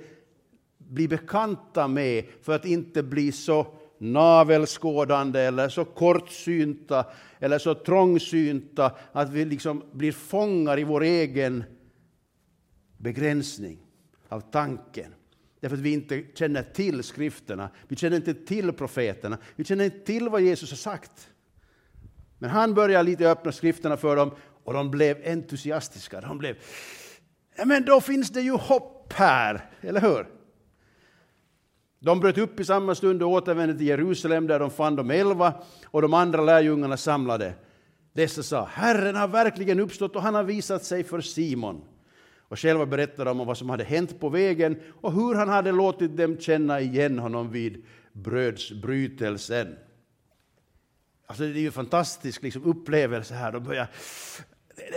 bli 0.79 1.09
bekanta 1.09 1.89
med 1.89 2.25
för 2.43 2.55
att 2.55 2.65
inte 2.65 3.03
bli 3.03 3.33
så 3.33 3.67
navelskådande 4.03 5.41
eller 5.41 5.69
så 5.69 5.85
kortsynta 5.85 7.07
eller 7.39 7.59
så 7.59 7.75
trångsynta 7.75 8.93
att 9.13 9.31
vi 9.31 9.45
liksom 9.45 9.85
blir 9.93 10.13
fångar 10.13 10.79
i 10.79 10.85
vår 10.85 11.03
egen 11.03 11.65
begränsning 12.99 13.79
av 14.29 14.41
tanken. 14.41 15.15
Därför 15.61 15.77
att 15.77 15.83
vi 15.83 15.93
inte 15.93 16.25
känner 16.35 16.63
till 16.63 17.03
skrifterna, 17.03 17.71
vi 17.89 17.97
känner 17.97 18.17
inte 18.17 18.35
till 18.35 18.73
profeterna, 18.73 19.39
vi 19.57 19.65
känner 19.65 19.85
inte 19.85 19.99
till 19.99 20.29
vad 20.29 20.41
Jesus 20.41 20.71
har 20.71 20.77
sagt. 20.77 21.29
Men 22.39 22.51
han 22.51 22.75
började 22.75 23.11
lite 23.11 23.31
öppna 23.31 23.53
skrifterna 23.53 23.97
för 23.97 24.17
dem 24.17 24.31
och 24.65 24.73
de 24.73 24.91
blev 24.91 25.23
entusiastiska. 25.25 26.21
De 26.21 26.39
blev, 26.39 26.57
ja 27.57 27.65
men 27.65 27.85
då 27.85 28.01
finns 28.01 28.31
det 28.31 28.41
ju 28.41 28.53
hopp 28.53 29.13
här, 29.13 29.71
eller 29.81 30.01
hur? 30.01 30.42
De 32.05 32.21
bröt 32.21 32.39
upp 32.39 32.61
i 32.61 32.65
samma 32.65 32.95
stund 32.95 33.23
och 33.23 33.31
återvände 33.31 33.75
till 33.75 33.87
Jerusalem 33.87 34.47
där 34.47 34.59
de 34.59 34.71
fann 34.71 34.97
de 34.97 35.11
elva 35.11 35.55
och 35.87 36.03
de 36.03 36.15
andra 36.15 36.43
lärjungarna 36.43 36.97
samlade. 36.97 37.55
Dessa 38.13 38.43
sa, 38.43 38.65
Herren 38.65 39.17
har 39.17 39.29
verkligen 39.29 39.81
uppstått 39.81 40.17
och 40.17 40.23
han 40.23 40.35
har 40.35 40.43
visat 40.43 40.85
sig 40.85 41.05
för 41.05 41.21
Simon. 41.21 41.85
Och 42.39 42.59
själva 42.59 42.87
berättade 42.87 43.31
de 43.31 43.41
om 43.41 43.47
vad 43.47 43.59
som 43.59 43.71
hade 43.71 43.85
hänt 43.85 44.21
på 44.21 44.29
vägen 44.29 44.81
och 45.01 45.13
hur 45.13 45.35
han 45.35 45.49
hade 45.49 45.73
låtit 45.73 46.17
dem 46.17 46.37
känna 46.39 46.81
igen 46.81 47.19
honom 47.19 47.51
vid 47.51 47.85
brödsbrytelsen. 48.13 49.77
Alltså 51.27 51.43
det 51.43 51.51
är 51.51 51.61
ju 51.61 51.67
en 51.67 51.73
fantastisk 51.73 52.43
liksom, 52.43 52.65
upplevelse 52.65 53.35
här. 53.35 53.53
De 53.53 53.65
börjar, 53.65 53.87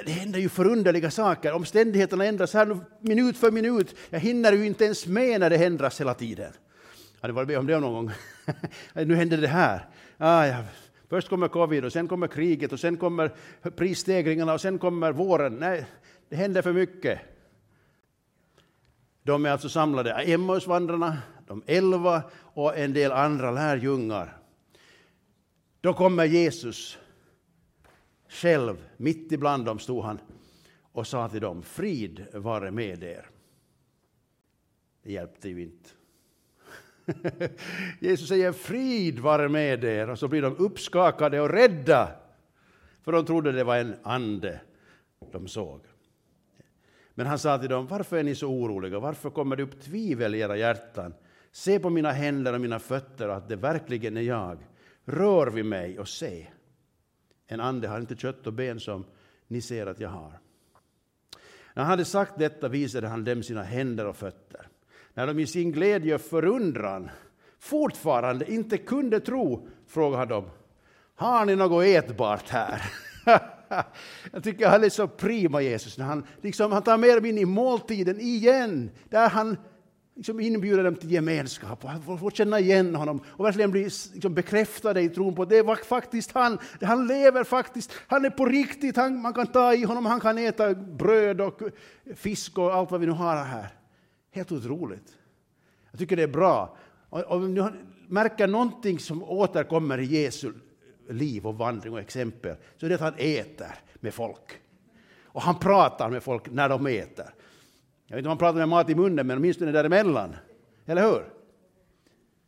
det 0.06 0.12
händer 0.12 0.40
ju 0.40 0.50
förunderliga 0.50 1.12
saker. 1.12 1.54
Omständigheterna 1.54 2.26
ändras 2.26 2.54
här 2.54 2.78
minut 3.02 3.38
för 3.38 3.52
minut. 3.52 3.96
Jag 4.10 4.20
hinner 4.20 4.54
ju 4.54 4.66
inte 4.66 4.86
ens 4.86 5.08
med 5.08 5.40
när 5.40 5.50
det 5.50 5.66
ändras 5.66 6.02
hela 6.02 6.14
tiden. 6.14 6.52
Har 7.22 7.30
du 7.30 7.34
varit 7.34 7.48
med 7.48 7.58
om 7.60 7.68
det 7.68 7.80
någon 7.80 7.94
gång? 7.94 8.12
nu 9.06 9.16
händer 9.16 9.38
det 9.38 9.48
här. 9.48 9.90
Ah, 10.18 10.46
ja. 10.46 10.64
Först 11.10 11.30
kommer 11.30 11.48
covid 11.48 11.86
och 11.86 11.94
sen 11.94 12.08
kommer 12.08 12.28
kriget 12.28 12.74
och 12.74 12.80
sen 12.80 12.98
kommer 12.98 13.32
prisstegringarna 13.76 14.54
och 14.54 14.62
sen 14.62 14.80
kommer 14.80 15.12
våren. 15.12 15.56
Nej, 15.60 15.86
det 16.30 16.36
händer 16.36 16.62
för 16.62 16.74
mycket. 16.74 17.20
De 19.24 19.46
är 19.46 19.50
alltså 19.50 19.70
samlade, 19.70 20.12
Emmausvandrarna, 20.12 21.18
de 21.48 21.64
elva 21.66 22.24
och 22.34 22.78
en 22.78 22.94
del 22.94 23.12
andra 23.12 23.52
lärjungar. 23.52 24.38
Då 25.82 25.94
kommer 25.94 26.26
Jesus 26.26 26.98
själv, 28.30 28.76
mitt 28.98 29.32
ibland 29.32 29.66
dem 29.66 29.80
stod 29.80 30.04
han 30.04 30.20
och 30.92 31.08
sa 31.08 31.30
till 31.30 31.42
dem, 31.42 31.64
frid 31.64 32.26
vare 32.34 32.72
med 32.72 33.04
er. 33.04 33.30
Det 35.04 35.12
hjälpte 35.12 35.50
ju 35.50 35.62
inte. 35.62 35.90
Jesus 38.00 38.28
säger 38.28 38.52
frid 38.52 39.20
vare 39.20 39.50
med 39.50 39.84
er 39.84 40.10
och 40.10 40.20
så 40.20 40.28
blir 40.28 40.42
de 40.42 40.56
uppskakade 40.58 41.42
och 41.42 41.50
rädda. 41.50 42.12
För 43.02 43.12
de 43.12 43.26
trodde 43.26 43.52
det 43.52 43.64
var 43.64 43.78
en 43.78 43.96
ande 44.04 44.62
de 45.32 45.48
såg. 45.48 45.82
Men 47.14 47.28
han 47.28 47.40
sa 47.40 47.58
till 47.58 47.70
dem, 47.70 47.88
varför 47.88 48.18
är 48.18 48.24
ni 48.24 48.36
så 48.36 48.48
oroliga? 48.48 49.00
Varför 49.00 49.30
kommer 49.30 49.56
det 49.56 49.64
upp 49.64 49.82
tvivel 49.82 50.36
i 50.36 50.40
era 50.40 50.58
hjärtan? 50.58 51.14
Se 51.52 51.80
på 51.80 51.90
mina 51.90 52.12
händer 52.12 52.54
och 52.54 52.62
mina 52.62 52.80
fötter 52.80 53.30
att 53.30 53.50
det 53.50 53.56
verkligen 53.56 54.18
är 54.18 54.22
jag. 54.22 54.58
Rör 55.06 55.48
vid 55.48 55.66
mig 55.66 56.00
och 56.00 56.08
se. 56.08 56.48
En 57.48 57.60
ande 57.60 57.88
har 57.88 58.00
inte 58.00 58.16
kött 58.16 58.48
och 58.48 58.54
ben 58.54 58.80
som 58.80 59.06
ni 59.48 59.62
ser 59.62 59.88
att 59.88 60.00
jag 60.00 60.10
har. 60.10 60.40
När 61.74 61.84
han 61.84 61.90
hade 61.90 62.06
sagt 62.06 62.40
detta 62.40 62.68
visade 62.68 63.08
han 63.08 63.24
dem 63.24 63.44
sina 63.44 63.64
händer 63.64 64.06
och 64.06 64.16
fötter. 64.16 64.68
När 65.16 65.28
de 65.28 65.40
i 65.40 65.48
sin 65.48 65.72
glädje 65.72 66.16
och 66.16 66.22
förundran 66.22 67.10
fortfarande 67.60 68.52
inte 68.52 68.78
kunde 68.78 69.20
tro 69.20 69.68
frågade 69.88 70.34
de, 70.34 70.46
har 71.16 71.46
ni 71.46 71.56
något 71.56 71.86
ätbart 71.86 72.50
här? 72.50 72.82
Jag 74.32 74.44
tycker 74.44 74.68
han 74.68 74.84
är 74.84 74.90
så 74.90 75.08
prima, 75.08 75.62
Jesus, 75.62 75.98
när 75.98 76.06
han, 76.06 76.28
liksom, 76.42 76.72
han 76.72 76.84
tar 76.84 76.98
med 76.98 77.18
dem 77.18 77.26
in 77.26 77.38
i 77.38 77.46
måltiden 77.46 78.20
igen, 78.20 78.92
där 79.10 79.30
han 79.30 79.58
liksom 80.16 80.40
inbjuder 80.40 80.84
dem 80.84 80.96
till 80.96 81.12
gemenskap 81.12 81.86
och 82.08 82.20
får 82.20 82.32
känna 82.32 82.60
igen 82.60 82.96
honom 82.96 83.22
och 83.28 83.46
verkligen 83.46 83.72
bli 83.72 83.84
liksom 83.84 84.34
bekräftade 84.34 85.02
i 85.02 85.10
tron 85.10 85.36
på 85.36 85.42
att 85.42 85.50
det 85.50 85.62
var 85.62 85.76
faktiskt 85.76 86.32
han, 86.32 86.60
han 86.82 87.08
lever 87.08 87.44
faktiskt, 87.44 87.92
han 88.08 88.26
är 88.26 88.30
på 88.30 88.46
riktigt, 88.46 88.96
han, 88.96 89.22
man 89.22 89.34
kan 89.34 89.48
ta 89.48 89.74
i 89.74 89.84
honom, 89.84 90.06
han 90.06 90.20
kan 90.20 90.38
äta 90.38 90.74
bröd 90.74 91.42
och 91.42 91.62
fisk 92.16 92.58
och 92.58 92.74
allt 92.74 92.92
vad 92.92 93.00
vi 93.00 93.06
nu 93.06 93.12
har 93.12 93.36
här. 93.36 93.85
Helt 94.36 94.52
otroligt. 94.52 95.18
Jag 95.92 96.00
tycker 96.00 96.16
det 96.16 96.24
är 96.24 96.28
bra. 96.28 96.78
Om 97.10 97.54
ni 97.54 97.64
märker 98.08 98.48
någonting 98.48 99.00
som 99.00 99.24
återkommer 99.24 99.98
i 99.98 100.06
Jesu 100.06 100.52
liv 101.10 101.48
och 101.48 101.58
vandring 101.58 101.94
och 101.94 102.00
exempel, 102.00 102.56
så 102.78 102.86
är 102.86 102.90
det 102.90 102.96
att 102.96 103.02
han 103.02 103.14
äter 103.18 103.76
med 103.96 104.14
folk. 104.14 104.62
Och 105.24 105.42
han 105.42 105.60
pratar 105.60 106.10
med 106.10 106.24
folk 106.24 106.52
när 106.52 106.70
de 106.70 106.88
äter. 106.88 107.26
Jag 108.08 108.16
vet 108.16 108.18
inte 108.18 108.28
om 108.28 108.32
han 108.32 108.38
pratar 108.38 108.60
med 108.60 108.70
mat 108.70 108.90
i 108.90 108.96
munnen, 108.96 109.28
men 109.28 109.38
åtminstone 109.38 109.72
däremellan. 109.72 110.36
Eller 110.86 111.12
hur? 111.12 111.34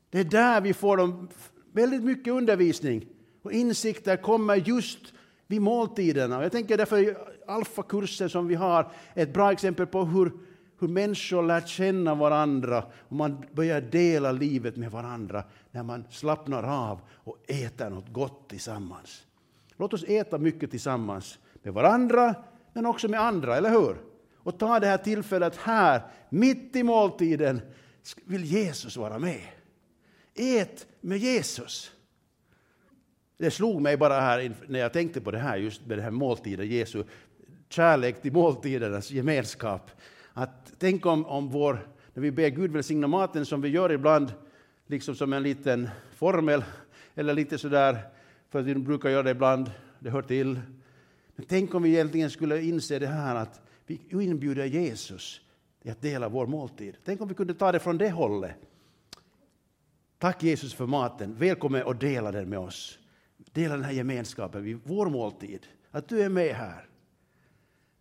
Det 0.10 0.20
är 0.20 0.24
där 0.24 0.62
vi 0.62 0.74
får 0.74 0.98
dem 0.98 1.30
väldigt 1.72 2.04
mycket 2.04 2.34
undervisning 2.34 3.06
och 3.42 3.52
insikter 3.52 4.18
kommer 4.18 4.56
just 4.56 5.14
vid 5.48 5.62
måltiderna. 5.62 6.44
Jag 6.44 6.52
tänker 6.52 6.78
därför 6.78 7.18
alfakursen 7.48 8.30
som 8.30 8.48
vi 8.48 8.56
har 8.56 8.92
är 9.14 9.24
ett 9.24 9.34
bra 9.34 9.52
exempel 9.52 9.88
på 9.88 10.06
hur 10.06 10.32
hur 10.80 10.88
människor 10.88 11.44
lär 11.44 11.62
känna 11.62 12.16
varandra 12.16 12.86
och 13.00 13.16
man 13.16 13.46
börjar 13.52 13.82
dela 13.82 14.32
livet 14.32 14.76
med 14.76 14.92
varandra 14.92 15.44
när 15.72 15.84
man 15.84 16.04
slappnar 16.10 16.64
av 16.64 17.02
och 17.12 17.38
äter 17.48 17.90
något 17.90 18.14
gott 18.14 18.50
tillsammans. 18.50 19.24
Låt 19.78 19.94
oss 19.94 20.04
äta 20.04 20.38
mycket 20.38 20.72
tillsammans 20.72 21.40
med 21.64 21.74
varandra, 21.74 22.36
men 22.74 22.86
också 22.86 23.08
med 23.08 23.22
andra, 23.22 23.58
eller 23.58 23.70
hur? 23.70 23.98
Och 24.36 24.60
ta 24.60 24.80
det 24.80 24.88
här 24.88 24.98
tillfället 24.98 25.56
här, 25.56 26.02
mitt 26.30 26.76
i 26.76 26.84
måltiden, 26.84 27.62
vill 28.26 28.46
Jesus 28.46 28.98
vara 28.98 29.20
med. 29.20 29.42
Ät 30.36 30.88
med 31.02 31.18
Jesus. 31.18 31.92
Det 33.38 33.52
slog 33.52 33.82
mig 33.82 33.98
bara 33.98 34.20
här 34.20 34.54
när 34.68 34.80
jag 34.80 34.94
tänkte 34.94 35.22
på 35.22 35.32
det 35.32 35.38
här, 35.38 35.58
just 35.58 35.86
med 35.86 35.98
den 35.98 36.04
här 36.04 36.12
måltiden, 36.12 36.68
Jesu 36.68 37.04
kärlek 37.70 38.22
till 38.22 38.34
måltidernas 38.34 39.12
gemenskap. 39.12 39.92
Att 40.38 40.74
tänk 40.78 41.06
om, 41.06 41.26
om 41.26 41.50
vår, 41.50 41.88
när 42.14 42.22
vi 42.22 42.32
ber 42.32 42.50
Gud 42.50 42.72
välsigna 42.72 43.08
maten 43.08 43.46
som 43.46 43.62
vi 43.62 43.70
gör 43.70 43.92
ibland, 43.92 44.34
liksom 44.88 45.16
som 45.16 45.34
en 45.34 45.44
liten 45.44 45.90
formel, 46.16 46.64
eller 47.16 47.34
lite 47.34 47.58
sådär, 47.58 47.98
för 48.50 48.60
att 48.60 48.66
vi 48.66 48.76
brukar 48.76 49.10
göra 49.10 49.24
det 49.24 49.32
ibland, 49.32 49.72
det 50.00 50.10
hör 50.10 50.22
till. 50.22 50.60
Men 51.36 51.46
tänk 51.46 51.76
om 51.76 51.84
vi 51.84 51.90
egentligen 51.90 52.30
skulle 52.30 52.62
inse 52.62 53.00
det 53.00 53.08
här 53.08 53.36
att 53.36 53.62
vi 53.86 54.02
inbjuder 54.10 54.66
Jesus 54.66 55.42
till 55.82 55.92
att 55.92 56.02
dela 56.02 56.30
vår 56.30 56.48
måltid. 56.48 56.98
Tänk 57.06 57.22
om 57.22 57.28
vi 57.28 57.34
kunde 57.34 57.54
ta 57.54 57.72
det 57.72 57.80
från 57.80 57.98
det 57.98 58.10
hållet. 58.10 58.56
Tack 60.18 60.44
Jesus 60.44 60.74
för 60.74 60.86
maten, 60.86 61.36
välkommen 61.36 61.88
att 61.88 62.00
dela 62.00 62.32
den 62.32 62.50
med 62.50 62.60
oss. 62.60 63.00
Dela 63.38 63.76
den 63.76 63.84
här 63.84 63.92
gemenskapen 63.92 64.64
vid 64.64 64.80
vår 64.84 65.10
måltid, 65.10 65.68
att 65.92 66.10
du 66.10 66.22
är 66.22 66.30
med 66.30 66.56
här. 66.56 66.86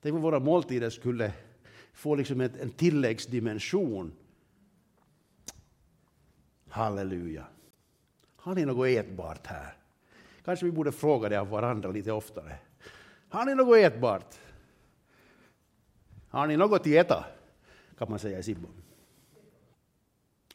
Tänk 0.03 0.15
om 0.15 0.23
våra 0.23 0.41
måltider 0.41 0.91
skulle 0.91 1.33
får 1.97 2.17
liksom 2.17 2.41
ett, 2.41 2.57
en 2.57 2.71
tilläggsdimension. 2.71 4.13
Halleluja. 6.69 7.47
Har 8.37 8.55
ni 8.55 8.65
något 8.65 8.89
ätbart 8.89 9.47
här? 9.47 9.77
Kanske 10.45 10.67
vi 10.67 10.73
borde 10.73 10.93
fråga 10.93 11.29
det 11.29 11.41
av 11.41 11.49
varandra 11.49 11.91
lite 11.91 12.13
oftare. 12.13 12.59
Har 13.29 13.45
ni 13.45 13.55
något 13.55 13.79
ätbart? 13.79 14.35
Har 16.29 16.47
ni 16.47 16.57
något 16.57 16.81
att 16.81 16.87
äta? 16.87 17.25
Kan 17.99 18.11
man 18.11 18.19
säga 18.19 18.39
i 18.39 18.43
Sibbo. 18.43 18.69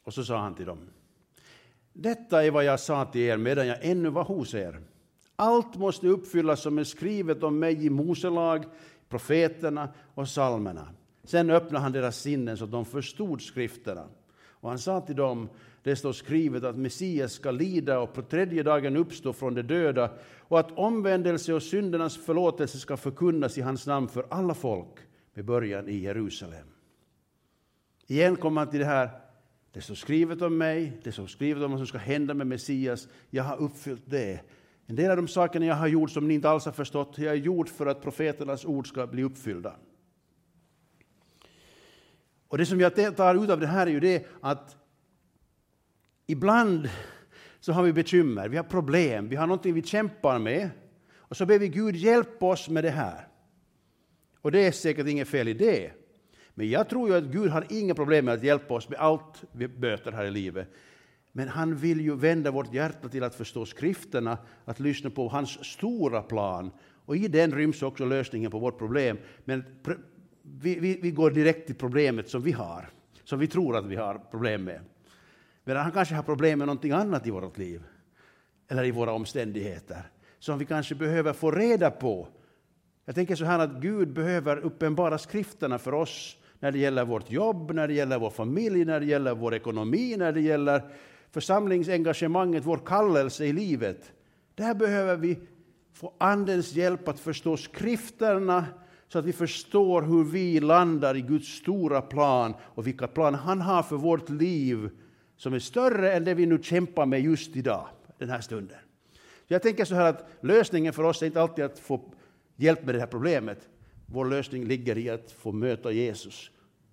Och 0.02 0.14
så 0.14 0.24
sa 0.24 0.38
han 0.38 0.54
till 0.54 0.66
dem. 0.66 0.90
Detta 1.92 2.44
är 2.44 2.50
vad 2.50 2.64
jag 2.64 2.80
sa 2.80 3.04
till 3.04 3.20
er 3.20 3.36
medan 3.36 3.66
jag 3.66 3.78
ännu 3.84 4.08
var 4.08 4.24
hos 4.24 4.54
er. 4.54 4.82
Allt 5.36 5.76
måste 5.76 6.08
uppfyllas 6.08 6.62
som 6.62 6.78
är 6.78 6.84
skrivet 6.84 7.42
om 7.42 7.58
mig 7.58 7.86
i 7.86 7.90
Moselag, 7.90 8.64
profeterna 9.08 9.88
och 10.14 10.26
psalmerna. 10.26 10.88
Sen 11.24 11.50
öppnade 11.50 11.82
han 11.82 11.92
deras 11.92 12.20
sinnen 12.20 12.56
så 12.56 12.64
att 12.64 12.70
de 12.70 12.84
förstod 12.84 13.42
skrifterna. 13.42 14.08
Och 14.44 14.68
han 14.68 14.78
sa 14.78 15.00
till 15.00 15.16
dem, 15.16 15.48
Det 15.82 15.96
står 15.96 16.12
skrivet 16.12 16.64
att 16.64 16.76
Messias 16.76 17.32
ska 17.32 17.50
lida 17.50 17.98
och 17.98 18.12
på 18.12 18.22
tredje 18.22 18.62
dagen 18.62 18.96
uppstå 18.96 19.32
från 19.32 19.54
de 19.54 19.62
döda 19.62 20.10
och 20.38 20.60
att 20.60 20.78
omvändelse 20.78 21.54
och 21.54 21.62
syndernas 21.62 22.16
förlåtelse 22.16 22.78
ska 22.78 22.96
förkunnas 22.96 23.58
i 23.58 23.60
hans 23.60 23.86
namn 23.86 24.08
för 24.08 24.26
alla 24.30 24.54
folk 24.54 24.98
med 25.34 25.44
början 25.44 25.88
i 25.88 25.96
Jerusalem. 25.96 26.66
Igen 28.06 28.36
kommer 28.36 28.60
han 28.60 28.70
till 28.70 28.80
det 28.80 28.86
här, 28.86 29.10
det 29.72 29.80
står 29.80 29.94
skrivet 29.94 30.42
om 30.42 30.58
mig, 30.58 31.00
det 31.04 31.12
står 31.12 31.26
skrivet 31.26 31.62
om 31.62 31.70
vad 31.70 31.80
som 31.80 31.86
ska 31.86 31.98
hända 31.98 32.34
med 32.34 32.46
Messias, 32.46 33.08
jag 33.30 33.44
har 33.44 33.56
uppfyllt 33.56 34.02
det. 34.06 34.40
En 34.86 34.96
del 34.96 35.10
av 35.10 35.16
de 35.16 35.28
sakerna 35.28 35.66
jag 35.66 35.74
har 35.74 35.88
gjort 35.88 36.10
som 36.10 36.28
ni 36.28 36.34
inte 36.34 36.50
alls 36.50 36.64
har 36.64 36.72
förstått, 36.72 37.18
jag 37.18 37.30
har 37.30 37.34
gjort 37.34 37.68
för 37.68 37.86
att 37.86 38.02
profeternas 38.02 38.64
ord 38.64 38.88
ska 38.88 39.06
bli 39.06 39.22
uppfyllda. 39.22 39.76
Och 42.52 42.58
det 42.58 42.66
som 42.66 42.80
jag 42.80 43.16
tar 43.16 43.44
ut 43.44 43.50
av 43.50 43.60
det 43.60 43.66
här 43.66 43.86
är 43.86 43.90
ju 43.90 44.00
det 44.00 44.26
att 44.40 44.76
ibland 46.26 46.88
så 47.60 47.72
har 47.72 47.82
vi 47.82 47.92
bekymmer, 47.92 48.48
vi 48.48 48.56
har 48.56 48.64
problem, 48.64 49.28
vi 49.28 49.36
har 49.36 49.46
någonting 49.46 49.74
vi 49.74 49.82
kämpar 49.82 50.38
med. 50.38 50.70
Och 51.14 51.36
så 51.36 51.46
ber 51.46 51.58
vi 51.58 51.68
Gud 51.68 51.96
hjälpa 51.96 52.46
oss 52.46 52.68
med 52.68 52.84
det 52.84 52.90
här. 52.90 53.28
Och 54.40 54.52
det 54.52 54.66
är 54.66 54.72
säkert 54.72 55.06
inget 55.06 55.28
fel 55.28 55.48
i 55.48 55.54
det. 55.54 55.92
Men 56.54 56.70
jag 56.70 56.88
tror 56.88 57.08
ju 57.08 57.16
att 57.16 57.24
Gud 57.24 57.50
har 57.50 57.66
inga 57.70 57.94
problem 57.94 58.24
med 58.24 58.34
att 58.34 58.44
hjälpa 58.44 58.74
oss 58.74 58.88
med 58.88 58.98
allt 58.98 59.44
vi 59.52 59.68
möter 59.68 60.12
här 60.12 60.24
i 60.24 60.30
livet. 60.30 60.68
Men 61.32 61.48
han 61.48 61.76
vill 61.76 62.00
ju 62.00 62.16
vända 62.16 62.50
vårt 62.50 62.74
hjärta 62.74 63.08
till 63.08 63.24
att 63.24 63.34
förstå 63.34 63.66
skrifterna, 63.66 64.38
att 64.64 64.80
lyssna 64.80 65.10
på 65.10 65.28
hans 65.28 65.64
stora 65.64 66.22
plan. 66.22 66.70
Och 67.04 67.16
i 67.16 67.28
den 67.28 67.52
ryms 67.52 67.82
också 67.82 68.04
lösningen 68.04 68.50
på 68.50 68.58
vårt 68.58 68.78
problem. 68.78 69.18
Men 69.44 69.64
vi, 70.60 70.80
vi, 70.80 70.98
vi 71.02 71.10
går 71.10 71.30
direkt 71.30 71.66
till 71.66 71.74
problemet 71.74 72.28
som 72.28 72.42
vi 72.42 72.52
har, 72.52 72.90
som 73.24 73.38
vi 73.38 73.46
tror 73.46 73.76
att 73.76 73.86
vi 73.86 73.96
har 73.96 74.20
problem 74.30 74.64
med. 74.64 74.80
Medan 75.64 75.82
han 75.82 75.92
kanske 75.92 76.14
har 76.14 76.22
problem 76.22 76.58
med 76.58 76.66
någonting 76.66 76.92
annat 76.92 77.26
i 77.26 77.30
vårt 77.30 77.58
liv, 77.58 77.82
eller 78.68 78.84
i 78.84 78.90
våra 78.90 79.12
omständigheter, 79.12 80.02
som 80.38 80.58
vi 80.58 80.64
kanske 80.64 80.94
behöver 80.94 81.32
få 81.32 81.50
reda 81.50 81.90
på. 81.90 82.28
Jag 83.04 83.14
tänker 83.14 83.34
så 83.34 83.44
här 83.44 83.58
att 83.58 83.72
Gud 83.72 84.12
behöver 84.12 84.56
uppenbara 84.56 85.18
skrifterna 85.18 85.78
för 85.78 85.94
oss 85.94 86.36
när 86.60 86.72
det 86.72 86.78
gäller 86.78 87.04
vårt 87.04 87.30
jobb, 87.30 87.70
när 87.70 87.88
det 87.88 87.94
gäller 87.94 88.18
vår 88.18 88.30
familj, 88.30 88.84
när 88.84 89.00
det 89.00 89.06
gäller 89.06 89.34
vår 89.34 89.54
ekonomi, 89.54 90.14
när 90.16 90.32
det 90.32 90.40
gäller 90.40 90.82
församlingsengagemanget, 91.30 92.64
vår 92.64 92.80
kallelse 92.86 93.44
i 93.44 93.52
livet. 93.52 94.12
Där 94.54 94.74
behöver 94.74 95.16
vi 95.16 95.38
få 95.92 96.14
Andens 96.18 96.72
hjälp 96.72 97.08
att 97.08 97.20
förstå 97.20 97.56
skrifterna 97.56 98.64
så 99.12 99.18
att 99.18 99.24
vi 99.24 99.32
förstår 99.32 100.02
hur 100.02 100.24
vi 100.24 100.60
landar 100.60 101.16
i 101.16 101.20
Guds 101.20 101.48
stora 101.48 102.02
plan 102.02 102.54
och 102.60 102.86
vilka 102.86 103.06
plan 103.08 103.34
han 103.34 103.60
har 103.60 103.82
för 103.82 103.96
vårt 103.96 104.28
liv 104.30 104.90
som 105.36 105.54
är 105.54 105.58
större 105.58 106.12
än 106.12 106.24
det 106.24 106.34
vi 106.34 106.46
nu 106.46 106.62
kämpar 106.62 107.06
med 107.06 107.20
just 107.20 107.56
idag, 107.56 107.86
den 108.18 108.30
här 108.30 108.40
stunden. 108.40 108.78
Jag 109.46 109.62
tänker 109.62 109.84
så 109.84 109.94
här 109.94 110.08
att 110.08 110.28
lösningen 110.40 110.92
för 110.92 111.02
oss 111.02 111.22
är 111.22 111.26
inte 111.26 111.42
alltid 111.42 111.64
att 111.64 111.78
få 111.78 112.00
hjälp 112.56 112.84
med 112.84 112.94
det 112.94 113.00
här 113.00 113.06
problemet. 113.06 113.68
Vår 114.06 114.24
lösning 114.24 114.64
ligger 114.64 114.98
i 114.98 115.10
att 115.10 115.32
få 115.32 115.52
möta 115.52 115.92
Jesus, 115.92 116.50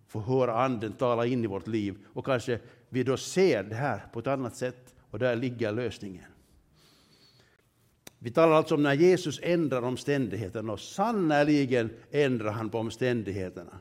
få 0.08 0.20
höra 0.20 0.64
Anden 0.64 0.92
tala 0.92 1.26
in 1.26 1.44
i 1.44 1.48
vårt 1.48 1.68
liv 1.68 1.98
och 2.14 2.26
kanske 2.26 2.60
vi 2.90 3.04
då 3.04 3.18
ser 3.18 3.64
det 3.64 3.76
här 3.76 4.06
på 4.14 4.20
ett 4.20 4.28
annat 4.28 4.56
sätt 4.56 4.96
och 5.12 5.20
där 5.20 5.36
ligger 5.36 5.72
lösningen. 5.72 6.26
Vi 8.20 8.32
talar 8.32 8.56
alltså 8.56 8.76
om 8.76 8.84
när 8.84 8.94
Jesus 8.94 9.40
ändrar 9.44 9.82
omständigheterna 9.82 10.74
och 10.74 10.80
sannerligen 10.80 11.90
ändrar 12.12 12.52
han 12.52 12.70
på 12.70 12.78
omständigheterna. 12.78 13.80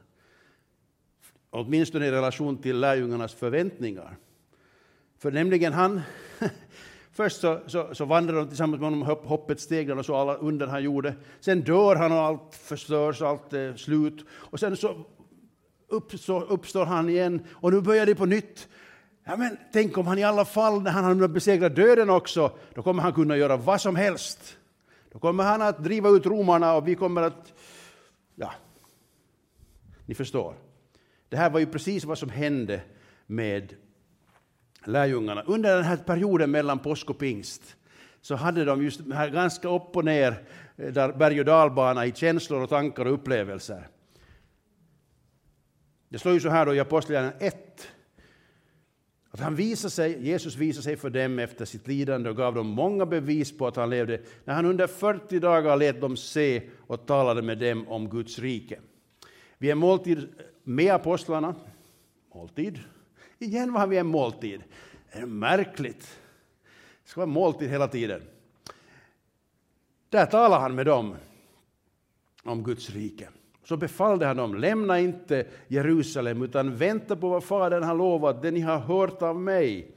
Åtminstone 1.50 2.06
i 2.06 2.10
relation 2.10 2.56
till 2.56 2.80
lärjungarnas 2.80 3.34
förväntningar. 3.34 4.16
För 5.18 5.30
nämligen 5.30 5.72
han, 5.72 6.00
först 7.12 7.40
så, 7.40 7.60
så, 7.66 7.94
så 7.94 8.04
vandrar 8.04 8.36
de 8.36 8.48
tillsammans 8.48 8.80
med 8.80 8.90
honom 8.90 9.18
hoppets 9.26 9.62
steg 9.62 9.90
och 9.90 10.06
så 10.06 10.14
alla 10.14 10.34
under 10.34 10.66
han 10.66 10.82
gjorde. 10.82 11.14
Sen 11.40 11.60
dör 11.60 11.96
han 11.96 12.12
och 12.12 12.18
allt 12.18 12.54
förstörs, 12.54 13.22
allt 13.22 13.52
är 13.52 13.76
slut. 13.76 14.24
Och 14.30 14.60
sen 14.60 14.76
så 14.76 15.06
uppstår, 15.88 16.52
uppstår 16.52 16.84
han 16.84 17.08
igen 17.08 17.42
och 17.50 17.72
nu 17.72 17.80
börjar 17.80 18.06
det 18.06 18.14
på 18.14 18.26
nytt. 18.26 18.68
Ja, 19.28 19.36
men 19.36 19.58
tänk 19.72 19.98
om 19.98 20.06
han 20.06 20.18
i 20.18 20.24
alla 20.24 20.44
fall, 20.44 20.82
när 20.82 20.90
han 20.90 21.20
har 21.20 21.28
besegrat 21.28 21.76
döden 21.76 22.10
också, 22.10 22.58
då 22.74 22.82
kommer 22.82 23.02
han 23.02 23.12
kunna 23.12 23.36
göra 23.36 23.56
vad 23.56 23.80
som 23.80 23.96
helst. 23.96 24.56
Då 25.12 25.18
kommer 25.18 25.44
han 25.44 25.62
att 25.62 25.84
driva 25.84 26.08
ut 26.08 26.26
romarna 26.26 26.74
och 26.74 26.88
vi 26.88 26.94
kommer 26.94 27.22
att... 27.22 27.52
Ja, 28.34 28.52
ni 30.06 30.14
förstår. 30.14 30.54
Det 31.28 31.36
här 31.36 31.50
var 31.50 31.60
ju 31.60 31.66
precis 31.66 32.04
vad 32.04 32.18
som 32.18 32.30
hände 32.30 32.80
med 33.26 33.74
lärjungarna. 34.84 35.42
Under 35.42 35.76
den 35.76 35.84
här 35.84 35.96
perioden 35.96 36.50
mellan 36.50 36.78
påsk 36.78 37.10
och 37.10 37.18
pingst 37.18 37.76
så 38.20 38.34
hade 38.34 38.64
de 38.64 38.82
just 38.82 39.00
här 39.12 39.28
ganska 39.28 39.68
upp 39.68 39.96
och 39.96 40.04
ner, 40.04 40.44
eh, 40.76 40.92
där 40.92 41.12
berg 41.12 41.40
och 41.40 41.46
dalbana 41.46 42.06
i 42.06 42.12
känslor 42.12 42.62
och 42.62 42.68
tankar 42.68 43.04
och 43.04 43.14
upplevelser. 43.14 43.88
Det 46.08 46.18
står 46.18 46.32
ju 46.32 46.40
så 46.40 46.48
här 46.48 46.66
då 46.66 46.74
i 46.74 46.80
Apostlagärningarna 46.80 47.38
1, 47.40 47.88
att 49.30 49.40
han 49.40 49.54
visade 49.54 49.90
sig, 49.90 50.26
Jesus 50.26 50.56
visade 50.56 50.82
sig 50.82 50.96
för 50.96 51.10
dem 51.10 51.38
efter 51.38 51.64
sitt 51.64 51.86
lidande 51.86 52.30
och 52.30 52.36
gav 52.36 52.54
dem 52.54 52.66
många 52.66 53.06
bevis 53.06 53.58
på 53.58 53.66
att 53.66 53.76
han 53.76 53.90
levde, 53.90 54.20
när 54.44 54.54
han 54.54 54.66
under 54.66 54.86
40 54.86 55.38
dagar 55.38 55.76
lät 55.76 56.00
dem 56.00 56.16
se 56.16 56.62
och 56.86 57.06
talade 57.06 57.42
med 57.42 57.58
dem 57.58 57.88
om 57.88 58.08
Guds 58.08 58.38
rike. 58.38 58.80
Vid 59.58 59.70
en 59.70 59.78
måltid 59.78 60.28
med 60.64 60.94
apostlarna, 60.94 61.54
måltid, 62.34 62.80
igen 63.38 63.72
var 63.72 63.80
han 63.80 63.90
vid 63.90 63.98
en 63.98 64.06
måltid. 64.06 64.62
Det 65.12 65.18
är 65.18 65.26
märkligt. 65.26 66.18
Det 67.04 67.10
ska 67.10 67.20
vara 67.20 67.26
måltid 67.26 67.70
hela 67.70 67.88
tiden. 67.88 68.22
Där 70.08 70.26
talar 70.26 70.60
han 70.60 70.74
med 70.74 70.86
dem 70.86 71.16
om 72.42 72.62
Guds 72.62 72.90
rike 72.90 73.28
så 73.68 73.76
befallde 73.76 74.26
han 74.26 74.36
dem, 74.36 74.54
lämna 74.54 75.00
inte 75.00 75.46
Jerusalem 75.68 76.42
utan 76.42 76.76
vänta 76.76 77.16
på 77.16 77.28
vad 77.28 77.44
Fadern 77.44 77.82
har 77.82 77.94
lovat, 77.94 78.42
det 78.42 78.50
ni 78.50 78.60
har 78.60 78.78
hört 78.78 79.22
av 79.22 79.40
mig. 79.40 79.90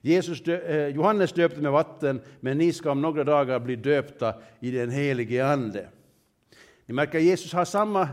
Jesus 0.00 0.42
dö, 0.42 0.58
eh, 0.58 0.88
Johannes 0.88 1.32
döpte 1.32 1.60
med 1.60 1.72
vatten, 1.72 2.20
men 2.40 2.58
ni 2.58 2.72
ska 2.72 2.90
om 2.90 3.02
några 3.02 3.24
dagar 3.24 3.60
bli 3.60 3.76
döpta 3.76 4.34
i 4.60 4.70
den 4.70 4.90
helige 4.90 5.46
Ande. 5.46 5.88
Ni 6.86 6.94
märker, 6.94 7.18
Jesus 7.18 7.52
har 7.52 7.64
samma 7.64 8.00
eh, 8.02 8.08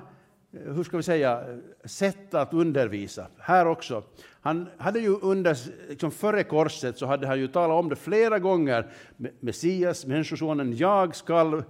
hur 0.52 0.84
ska 0.84 0.98
vi 0.98 1.04
säga, 1.04 1.44
sätt 1.86 2.34
att 2.34 2.54
undervisa 2.54 3.28
här 3.40 3.68
också. 3.68 4.04
Han 4.42 4.70
hade 4.78 5.00
ju 5.00 5.16
under, 5.22 5.58
liksom 5.90 6.12
före 6.12 6.44
korset 6.44 6.98
så 6.98 7.06
hade 7.06 7.28
han 7.28 7.40
ju 7.40 7.48
talat 7.48 7.84
om 7.84 7.90
det 7.90 7.96
flera 7.96 8.40
gånger. 8.40 8.92
Messias, 9.40 10.06
Människosonen, 10.06 10.78
jag 10.78 11.16
skall 11.16 11.64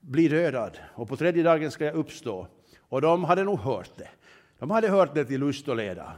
bli 0.00 0.28
dödad 0.28 0.78
och 0.94 1.08
på 1.08 1.16
tredje 1.16 1.42
dagen 1.42 1.70
ska 1.70 1.84
jag 1.84 1.94
uppstå. 1.94 2.48
Och 2.88 3.00
de 3.00 3.24
hade 3.24 3.44
nog 3.44 3.58
hört 3.58 3.90
det. 3.96 4.08
De 4.58 4.70
hade 4.70 4.88
hört 4.88 5.14
det 5.14 5.24
till 5.24 5.40
lust 5.40 5.68
och 5.68 5.76
leda. 5.76 6.12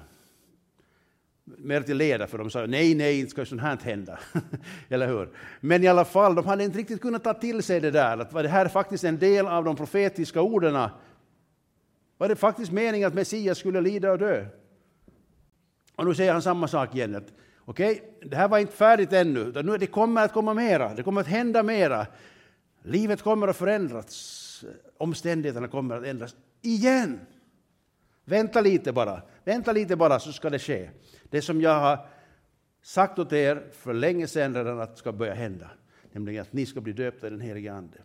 Mer 1.44 1.80
till 1.80 1.96
leda, 1.96 2.26
för 2.26 2.38
de 2.38 2.50
sa 2.50 2.66
nej, 2.66 2.94
nej, 2.94 3.20
inte 3.20 3.30
ska 3.30 3.44
sånt 3.44 3.60
här 3.60 3.76
hända. 3.76 4.18
Eller 4.88 5.08
hur? 5.08 5.28
Men 5.60 5.84
i 5.84 5.88
alla 5.88 6.04
fall, 6.04 6.34
de 6.34 6.46
hade 6.46 6.64
inte 6.64 6.78
riktigt 6.78 7.00
kunnat 7.00 7.24
ta 7.24 7.34
till 7.34 7.62
sig 7.62 7.80
det 7.80 7.90
där, 7.90 8.18
att 8.18 8.32
var 8.32 8.42
det 8.42 8.48
här 8.48 8.68
faktiskt 8.68 9.04
en 9.04 9.18
del 9.18 9.46
av 9.46 9.64
de 9.64 9.76
profetiska 9.76 10.42
orden. 10.42 10.88
Var 12.18 12.28
det 12.28 12.36
faktiskt 12.36 12.72
meningen 12.72 13.08
att 13.08 13.14
Messias 13.14 13.58
skulle 13.58 13.80
lida 13.80 14.12
och 14.12 14.18
dö? 14.18 14.46
Och 15.96 16.06
nu 16.06 16.14
säger 16.14 16.32
han 16.32 16.42
samma 16.42 16.68
sak 16.68 16.94
igen. 16.94 17.16
Att, 17.16 17.32
Okej, 17.64 17.92
okay, 17.92 18.28
det 18.28 18.36
här 18.36 18.48
var 18.48 18.58
inte 18.58 18.72
färdigt 18.72 19.12
ännu, 19.12 19.40
utan 19.40 19.66
nu, 19.66 19.78
det 19.78 19.86
kommer 19.86 20.24
att 20.24 20.32
komma 20.32 20.54
mera, 20.54 20.94
det 20.94 21.02
kommer 21.02 21.20
att 21.20 21.26
hända 21.26 21.62
mera. 21.62 22.06
Livet 22.82 23.22
kommer 23.22 23.48
att 23.48 23.56
förändras, 23.56 24.64
omständigheterna 24.98 25.68
kommer 25.68 25.96
att 25.96 26.04
ändras 26.04 26.36
igen. 26.62 27.20
Vänta 28.24 28.60
lite 28.60 28.92
bara, 28.92 29.22
vänta 29.44 29.72
lite 29.72 29.96
bara 29.96 30.18
så 30.18 30.32
ska 30.32 30.50
det 30.50 30.58
ske. 30.58 30.90
Det 31.30 31.42
som 31.42 31.60
jag 31.60 31.80
har 31.80 32.06
sagt 32.82 33.18
åt 33.18 33.32
er 33.32 33.62
för 33.72 33.94
länge 33.94 34.26
sedan 34.26 34.54
redan 34.54 34.80
att 34.80 34.98
ska 34.98 35.12
börja 35.12 35.34
hända, 35.34 35.70
nämligen 36.12 36.42
att 36.42 36.52
ni 36.52 36.66
ska 36.66 36.80
bli 36.80 36.92
döpta 36.92 37.26
i 37.26 37.30
den 37.30 37.40
helige 37.40 37.72
Ande. 37.72 37.98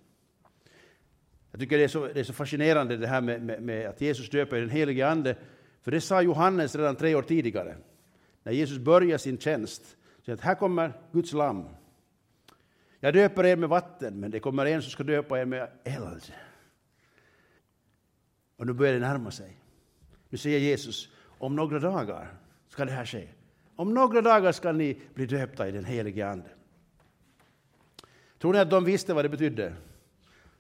Jag 1.51 1.59
tycker 1.59 1.77
det 1.77 1.83
är 1.83 1.87
så, 1.87 2.07
det 2.07 2.19
är 2.19 2.23
så 2.23 2.33
fascinerande 2.33 2.97
det 2.97 3.07
här 3.07 3.21
med, 3.21 3.41
med, 3.41 3.61
med, 3.61 3.89
att 3.89 4.01
Jesus 4.01 4.29
döper 4.29 4.57
i 4.57 4.59
den 4.59 4.69
helige 4.69 5.07
Ande, 5.07 5.35
för 5.81 5.91
det 5.91 6.01
sa 6.01 6.21
Johannes 6.21 6.75
redan 6.75 6.95
tre 6.95 7.15
år 7.15 7.21
tidigare, 7.21 7.77
när 8.43 8.51
Jesus 8.51 8.77
började 8.77 9.19
sin 9.19 9.37
tjänst. 9.37 9.97
Så 10.25 10.31
att 10.31 10.41
här 10.41 10.55
kommer 10.55 10.93
Guds 11.11 11.33
lamm. 11.33 11.65
Jag 12.99 13.13
döper 13.13 13.45
er 13.45 13.55
med 13.55 13.69
vatten, 13.69 14.19
men 14.19 14.31
det 14.31 14.39
kommer 14.39 14.65
en 14.65 14.81
som 14.81 14.91
ska 14.91 15.03
döpa 15.03 15.39
er 15.39 15.45
med 15.45 15.69
eld. 15.83 16.33
Och 18.57 18.67
nu 18.67 18.73
börjar 18.73 18.93
det 18.93 18.99
närma 18.99 19.31
sig. 19.31 19.59
Nu 20.29 20.37
säger 20.37 20.59
Jesus, 20.59 21.09
om 21.25 21.55
några 21.55 21.79
dagar 21.79 22.33
ska 22.67 22.85
det 22.85 22.91
här 22.91 23.05
ske. 23.05 23.27
Om 23.75 23.93
några 23.93 24.21
dagar 24.21 24.51
ska 24.51 24.71
ni 24.71 25.01
bli 25.13 25.25
döpta 25.25 25.67
i 25.67 25.71
den 25.71 25.85
helige 25.85 26.27
Ande. 26.27 26.49
Tror 28.39 28.53
ni 28.53 28.59
att 28.59 28.69
de 28.69 28.85
visste 28.85 29.13
vad 29.13 29.25
det 29.25 29.29
betydde? 29.29 29.73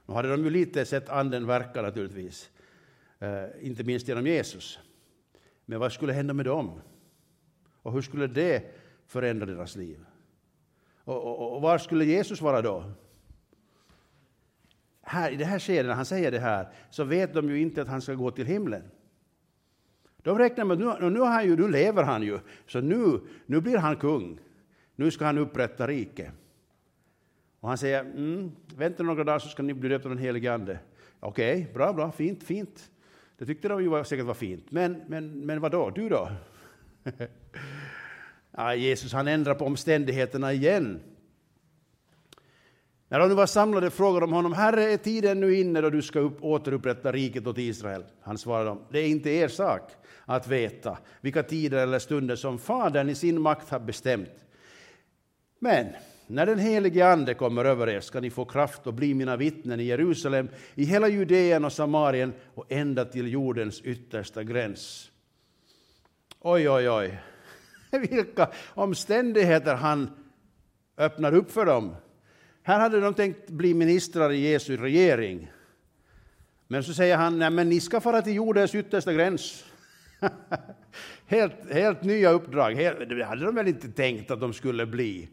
Nu 0.05 0.13
hade 0.13 0.29
de 0.29 0.43
ju 0.43 0.49
lite 0.49 0.85
sett 0.85 1.09
Anden 1.09 1.47
verka 1.47 1.81
naturligtvis, 1.81 2.49
uh, 3.21 3.65
inte 3.67 3.83
minst 3.83 4.07
genom 4.07 4.27
Jesus. 4.27 4.79
Men 5.65 5.79
vad 5.79 5.91
skulle 5.91 6.13
hända 6.13 6.33
med 6.33 6.45
dem? 6.45 6.81
Och 7.81 7.93
hur 7.93 8.01
skulle 8.01 8.27
det 8.27 8.63
förändra 9.07 9.45
deras 9.45 9.75
liv. 9.75 10.05
Och, 11.03 11.23
och, 11.23 11.55
och 11.55 11.61
var 11.61 11.77
skulle 11.77 12.05
Jesus 12.05 12.41
vara 12.41 12.61
då? 12.61 12.91
Här, 15.07 15.31
I 15.31 15.35
det 15.35 15.45
här 15.45 15.59
skedet, 15.59 15.85
när 15.85 15.93
han 15.93 16.05
säger 16.05 16.31
det 16.31 16.39
här, 16.39 16.67
så 16.89 17.03
vet 17.03 17.33
de 17.33 17.49
ju 17.49 17.61
inte 17.61 17.81
att 17.81 17.87
han 17.87 18.01
ska 18.01 18.13
gå 18.13 18.31
till 18.31 18.45
himlen. 18.45 18.83
De 20.17 20.37
räknar 20.37 20.65
med 20.65 20.83
att 20.83 21.01
nu, 21.01 21.09
nu, 21.09 21.19
han 21.19 21.45
ju, 21.45 21.55
nu 21.55 21.67
lever 21.67 22.03
han 22.03 22.23
ju, 22.23 22.39
så 22.67 22.81
nu, 22.81 23.21
nu 23.45 23.61
blir 23.61 23.77
han 23.77 23.95
kung. 23.95 24.39
Nu 24.95 25.11
ska 25.11 25.25
han 25.25 25.37
upprätta 25.37 25.87
rike. 25.87 26.31
Och 27.59 27.69
han 27.69 27.77
säger, 27.77 27.99
mm, 27.99 28.51
vänta 28.75 29.03
några 29.03 29.23
dagar 29.23 29.39
så 29.39 29.49
ska 29.49 29.63
ni 29.63 29.73
bli 29.73 29.89
döpta 29.89 30.09
av 30.09 30.15
den 30.15 30.23
helige 30.23 30.53
Ande. 30.53 30.79
Okej, 31.19 31.61
okay, 31.61 31.73
bra, 31.73 31.93
bra, 31.93 32.11
fint, 32.11 32.43
fint. 32.43 32.91
Det 33.37 33.45
tyckte 33.45 33.67
de 33.67 33.83
ju 33.83 34.03
säkert 34.03 34.25
var 34.25 34.33
fint. 34.33 34.71
Men, 34.71 35.01
men, 35.07 35.45
men 35.45 35.61
vad 35.61 35.71
då, 35.71 35.89
du 35.89 36.09
då? 36.09 36.31
ja, 38.51 38.75
Jesus 38.75 39.13
han 39.13 39.27
ändrar 39.27 39.55
på 39.55 39.65
omständigheterna 39.65 40.53
igen. 40.53 40.99
När 43.09 43.19
de 43.19 43.29
nu 43.29 43.35
var 43.35 43.45
samlade 43.45 43.89
frågade 43.89 44.25
de 44.25 44.33
honom, 44.33 44.53
Herre, 44.53 44.83
är 44.83 44.97
tiden 44.97 45.39
nu 45.39 45.55
inne 45.55 45.81
då 45.81 45.89
du 45.89 46.01
ska 46.01 46.19
upp, 46.19 46.43
återupprätta 46.43 47.11
riket 47.11 47.47
åt 47.47 47.57
Israel? 47.57 48.03
Han 48.21 48.37
svarade 48.37 48.69
dem, 48.69 48.79
det 48.91 48.99
är 48.99 49.07
inte 49.07 49.29
er 49.29 49.47
sak 49.47 49.91
att 50.25 50.47
veta 50.47 50.97
vilka 51.21 51.43
tider 51.43 51.77
eller 51.77 51.99
stunder 51.99 52.35
som 52.35 52.59
Fadern 52.59 53.09
i 53.09 53.15
sin 53.15 53.41
makt 53.41 53.69
har 53.69 53.79
bestämt. 53.79 54.45
Men 55.59 55.87
när 56.27 56.45
den 56.45 56.59
helige 56.59 57.07
Ande 57.07 57.33
kommer 57.33 57.65
över 57.65 57.89
er 57.89 57.99
ska 57.99 58.19
ni 58.19 58.29
få 58.29 58.45
kraft 58.45 58.87
och 58.87 58.93
bli 58.93 59.13
mina 59.13 59.37
vittnen 59.37 59.79
i 59.79 59.83
Jerusalem, 59.83 60.49
i 60.75 60.85
hela 60.85 61.07
Judeen 61.07 61.65
och 61.65 61.73
Samarien 61.73 62.33
och 62.53 62.65
ända 62.69 63.05
till 63.05 63.33
jordens 63.33 63.81
yttersta 63.81 64.43
gräns. 64.43 65.11
Oj, 66.39 66.69
oj, 66.69 66.89
oj. 66.89 67.19
Vilka 68.09 68.49
omständigheter 68.73 69.75
han 69.75 70.09
öppnar 70.97 71.35
upp 71.35 71.51
för 71.51 71.65
dem. 71.65 71.95
Här 72.67 72.79
hade 72.79 72.99
de 72.99 73.13
tänkt 73.13 73.49
bli 73.49 73.73
ministrar 73.73 74.31
i 74.31 74.51
Jesu 74.51 74.77
regering. 74.77 75.51
Men 76.67 76.83
så 76.83 76.93
säger 76.93 77.17
han, 77.17 77.39
nej 77.39 77.49
men 77.49 77.69
ni 77.69 77.79
ska 77.79 78.01
fara 78.01 78.21
till 78.21 78.35
jordens 78.35 78.75
yttersta 78.75 79.13
gräns. 79.13 79.65
helt, 81.25 81.73
helt 81.73 82.03
nya 82.03 82.29
uppdrag. 82.29 82.75
Helt, 82.75 83.09
det 83.09 83.25
hade 83.25 83.45
de 83.45 83.55
väl 83.55 83.67
inte 83.67 83.87
tänkt 83.87 84.31
att 84.31 84.39
de 84.39 84.53
skulle 84.53 84.85
bli. 84.85 85.29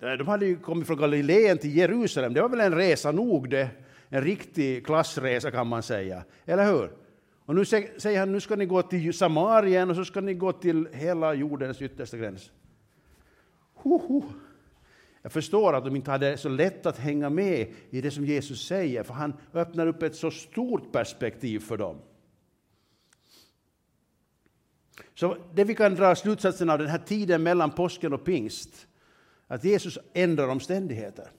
De 0.00 0.28
hade 0.28 0.46
ju 0.46 0.56
kommit 0.56 0.86
från 0.86 0.96
Galileen 0.96 1.58
till 1.58 1.76
Jerusalem. 1.76 2.34
Det 2.34 2.42
var 2.42 2.48
väl 2.48 2.60
en 2.60 2.74
resa 2.74 3.12
nog 3.12 3.50
det. 3.50 3.68
En 4.08 4.22
riktig 4.22 4.86
klassresa 4.86 5.50
kan 5.50 5.66
man 5.66 5.82
säga. 5.82 6.24
Eller 6.44 6.72
hur? 6.72 6.90
Och 7.46 7.54
nu 7.54 7.64
säger 7.64 8.18
han, 8.18 8.32
nu 8.32 8.40
ska 8.40 8.56
ni 8.56 8.66
gå 8.66 8.82
till 8.82 9.12
Samarien 9.14 9.90
och 9.90 9.96
så 9.96 10.04
ska 10.04 10.20
ni 10.20 10.34
gå 10.34 10.52
till 10.52 10.88
hela 10.92 11.34
jordens 11.34 11.82
yttersta 11.82 12.16
gräns. 12.16 12.50
Hoho. 13.74 14.24
Jag 15.26 15.32
förstår 15.32 15.72
att 15.72 15.84
de 15.84 15.96
inte 15.96 16.10
hade 16.10 16.36
så 16.36 16.48
lätt 16.48 16.86
att 16.86 16.98
hänga 16.98 17.30
med 17.30 17.72
i 17.90 18.00
det 18.00 18.10
som 18.10 18.26
Jesus 18.26 18.66
säger, 18.66 19.02
för 19.02 19.14
han 19.14 19.34
öppnar 19.54 19.86
upp 19.86 20.02
ett 20.02 20.16
så 20.16 20.30
stort 20.30 20.92
perspektiv 20.92 21.58
för 21.58 21.76
dem. 21.76 21.96
Så 25.14 25.36
det 25.54 25.64
vi 25.64 25.74
kan 25.74 25.94
dra 25.94 26.14
slutsatsen 26.14 26.70
av 26.70 26.78
den 26.78 26.88
här 26.88 26.98
tiden 26.98 27.42
mellan 27.42 27.70
påsken 27.70 28.12
och 28.12 28.24
pingst, 28.24 28.86
att 29.46 29.64
Jesus 29.64 29.98
ändrar 30.12 30.48
omständigheter. 30.48 31.30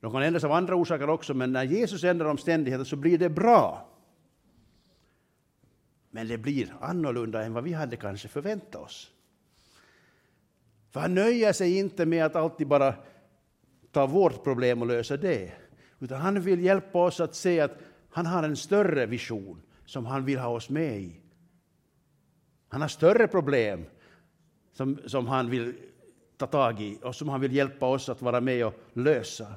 De 0.00 0.12
kan 0.12 0.22
ändras 0.22 0.44
av 0.44 0.52
andra 0.52 0.74
orsaker 0.74 1.10
också, 1.10 1.34
men 1.34 1.52
när 1.52 1.64
Jesus 1.64 2.04
ändrar 2.04 2.26
omständigheter 2.26 2.84
så 2.84 2.96
blir 2.96 3.18
det 3.18 3.30
bra. 3.30 3.88
Men 6.10 6.28
det 6.28 6.38
blir 6.38 6.74
annorlunda 6.80 7.44
än 7.44 7.52
vad 7.52 7.64
vi 7.64 7.72
hade 7.72 7.96
kanske 7.96 8.28
förväntat 8.28 8.82
oss. 8.82 9.10
För 10.94 11.00
han 11.00 11.14
nöjer 11.14 11.52
sig 11.52 11.78
inte 11.78 12.06
med 12.06 12.24
att 12.24 12.36
alltid 12.36 12.66
bara 12.66 12.94
ta 13.90 14.06
vårt 14.06 14.44
problem 14.44 14.82
och 14.82 14.88
lösa 14.88 15.16
det, 15.16 15.52
utan 15.98 16.20
han 16.20 16.40
vill 16.40 16.64
hjälpa 16.64 16.98
oss 16.98 17.20
att 17.20 17.34
se 17.34 17.60
att 17.60 17.78
han 18.10 18.26
har 18.26 18.42
en 18.42 18.56
större 18.56 19.06
vision 19.06 19.62
som 19.86 20.06
han 20.06 20.24
vill 20.24 20.38
ha 20.38 20.48
oss 20.48 20.70
med 20.70 21.00
i. 21.00 21.20
Han 22.68 22.80
har 22.80 22.88
större 22.88 23.28
problem 23.28 23.84
som, 24.72 24.98
som 25.06 25.26
han 25.26 25.50
vill 25.50 25.74
ta 26.36 26.46
tag 26.46 26.80
i 26.80 26.98
och 27.02 27.14
som 27.14 27.28
han 27.28 27.40
vill 27.40 27.52
hjälpa 27.52 27.86
oss 27.86 28.08
att 28.08 28.22
vara 28.22 28.40
med 28.40 28.66
och 28.66 28.74
lösa. 28.92 29.54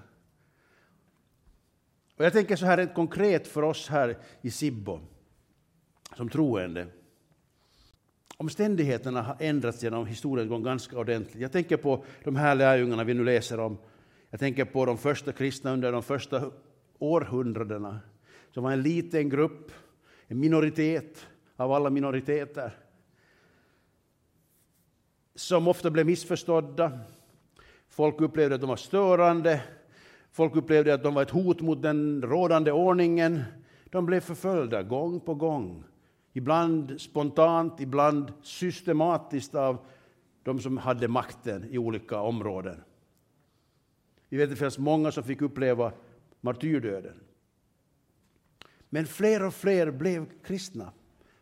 Och 2.16 2.26
jag 2.26 2.34
tänker 2.34 2.56
så 2.56 2.66
här 2.66 2.78
rent 2.78 2.94
konkret 2.94 3.48
för 3.48 3.64
oss 3.64 3.90
här 3.90 4.18
i 4.42 4.52
Sibbo 4.52 5.00
som 6.16 6.30
troende. 6.30 6.88
Omständigheterna 8.40 9.22
har 9.22 9.36
ändrats 9.40 9.84
genom 9.84 10.06
historiens 10.06 10.50
gång 10.50 10.64
ganska 10.64 11.00
ordentligt. 11.00 11.42
Jag 11.42 11.52
tänker 11.52 11.78
på 11.78 12.04
de 12.24 12.36
här 12.36 12.56
lärjungarna 12.56 13.04
vi 13.04 13.14
nu 13.14 13.24
läser 13.24 13.60
om. 13.60 13.78
Jag 14.30 14.40
tänker 14.40 14.66
på 14.66 14.86
de 14.86 14.98
första 14.98 15.32
kristna 15.32 15.74
under 15.74 15.92
de 15.92 16.04
första 16.04 16.52
århundradena, 17.00 18.00
som 18.54 18.64
var 18.64 18.72
en 18.72 18.82
liten 18.82 19.30
grupp, 19.30 19.72
en 20.28 20.40
minoritet 20.40 21.28
av 21.56 21.72
alla 21.72 21.90
minoriteter, 21.90 22.78
som 25.36 25.68
ofta 25.68 25.90
blev 25.90 26.06
missförstådda. 26.06 27.00
Folk 27.90 28.22
upplevde 28.22 28.56
att 28.56 28.62
de 28.62 28.70
var 28.70 28.76
störande, 28.76 29.62
folk 30.32 30.56
upplevde 30.56 30.94
att 30.94 31.04
de 31.04 31.14
var 31.14 31.22
ett 31.22 31.30
hot 31.30 31.62
mot 31.62 31.82
den 31.82 32.22
rådande 32.22 32.72
ordningen. 32.72 33.44
De 33.86 34.06
blev 34.06 34.20
förföljda 34.20 34.84
gång 34.84 35.20
på 35.20 35.36
gång 35.36 35.84
Ibland 36.38 37.02
spontant, 37.02 37.80
ibland 37.80 38.34
systematiskt 38.42 39.56
av 39.56 39.86
de 40.44 40.60
som 40.60 40.78
hade 40.78 41.08
makten 41.08 41.66
i 41.70 41.78
olika 41.78 42.22
områden. 42.22 42.84
Vi 44.30 44.38
vet 44.38 44.44
att 44.44 44.50
det 44.50 44.56
finns 44.56 44.78
många 44.78 45.12
som 45.12 45.24
fick 45.24 45.42
uppleva 45.42 45.94
martyrdöden. 46.42 47.20
Men 48.90 49.08
fler 49.08 49.44
och 49.44 49.54
fler 49.54 49.92
blev 49.92 50.42
kristna. 50.44 50.92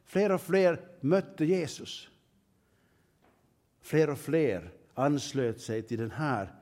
Fler 0.04 0.32
och 0.32 0.42
fler 0.42 0.82
mötte 1.02 1.46
Jesus. 1.46 2.10
Fler 3.82 4.10
och 4.10 4.20
fler 4.20 4.72
anslöt 4.94 5.62
sig 5.62 5.82
till 5.82 6.00
den 6.00 6.12
här 6.12 6.56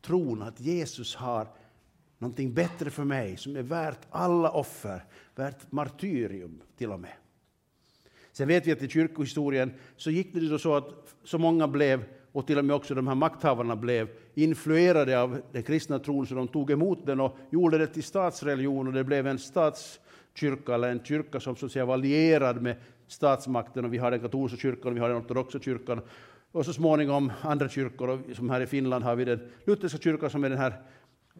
tron 0.00 0.42
att 0.42 0.60
Jesus 0.60 1.16
har 1.16 1.48
någonting 2.18 2.54
bättre 2.54 2.90
för 2.90 3.04
mig 3.04 3.36
som 3.36 3.56
är 3.56 3.62
värt 3.62 4.00
alla 4.10 4.50
offer, 4.50 5.04
värt 5.34 5.72
martyrium 5.72 6.62
till 6.76 6.92
och 6.92 7.00
med. 7.00 7.12
Sen 8.32 8.48
vet 8.48 8.66
vi 8.66 8.72
att 8.72 8.82
i 8.82 8.88
kyrkohistorien 8.88 9.72
så 9.96 10.10
gick 10.10 10.34
det 10.34 10.58
så 10.58 10.74
att 10.74 11.14
så 11.24 11.38
många 11.38 11.68
blev, 11.68 12.04
och 12.32 12.46
till 12.46 12.58
och 12.58 12.64
med 12.64 12.76
också 12.76 12.94
de 12.94 13.06
här 13.06 13.14
makthavarna 13.14 13.76
blev, 13.76 14.08
influerade 14.34 15.20
av 15.20 15.40
den 15.52 15.62
kristna 15.62 15.98
tron 15.98 16.26
så 16.26 16.34
de 16.34 16.48
tog 16.48 16.70
emot 16.70 17.06
den 17.06 17.20
och 17.20 17.36
gjorde 17.50 17.78
det 17.78 17.86
till 17.86 18.02
statsreligion 18.02 18.86
och 18.86 18.92
det 18.92 19.04
blev 19.04 19.26
en 19.26 19.38
statskyrka 19.38 20.74
eller 20.74 20.88
en 20.88 21.04
kyrka 21.04 21.40
som 21.40 21.56
så 21.56 21.66
att 21.66 21.72
säga 21.72 21.84
var 21.84 21.94
allierad 21.94 22.62
med 22.62 22.76
statsmakten 23.06 23.84
och 23.84 23.94
vi 23.94 23.98
har 23.98 24.10
den 24.10 24.20
katolska 24.20 24.58
kyrkan 24.58 24.90
och 24.90 24.96
vi 24.96 25.00
har 25.00 25.08
den 25.08 25.18
ortodoxa 25.18 25.58
kyrkan 25.58 26.00
och 26.52 26.64
så 26.64 26.72
småningom 26.72 27.32
andra 27.42 27.68
kyrkor, 27.68 28.08
och 28.08 28.36
som 28.36 28.50
här 28.50 28.60
i 28.60 28.66
Finland 28.66 29.04
har 29.04 29.16
vi 29.16 29.24
den 29.24 29.50
lutherska 29.64 29.98
kyrkan 29.98 30.30
som 30.30 30.44
är 30.44 30.50
den 30.50 30.58
här 30.58 30.82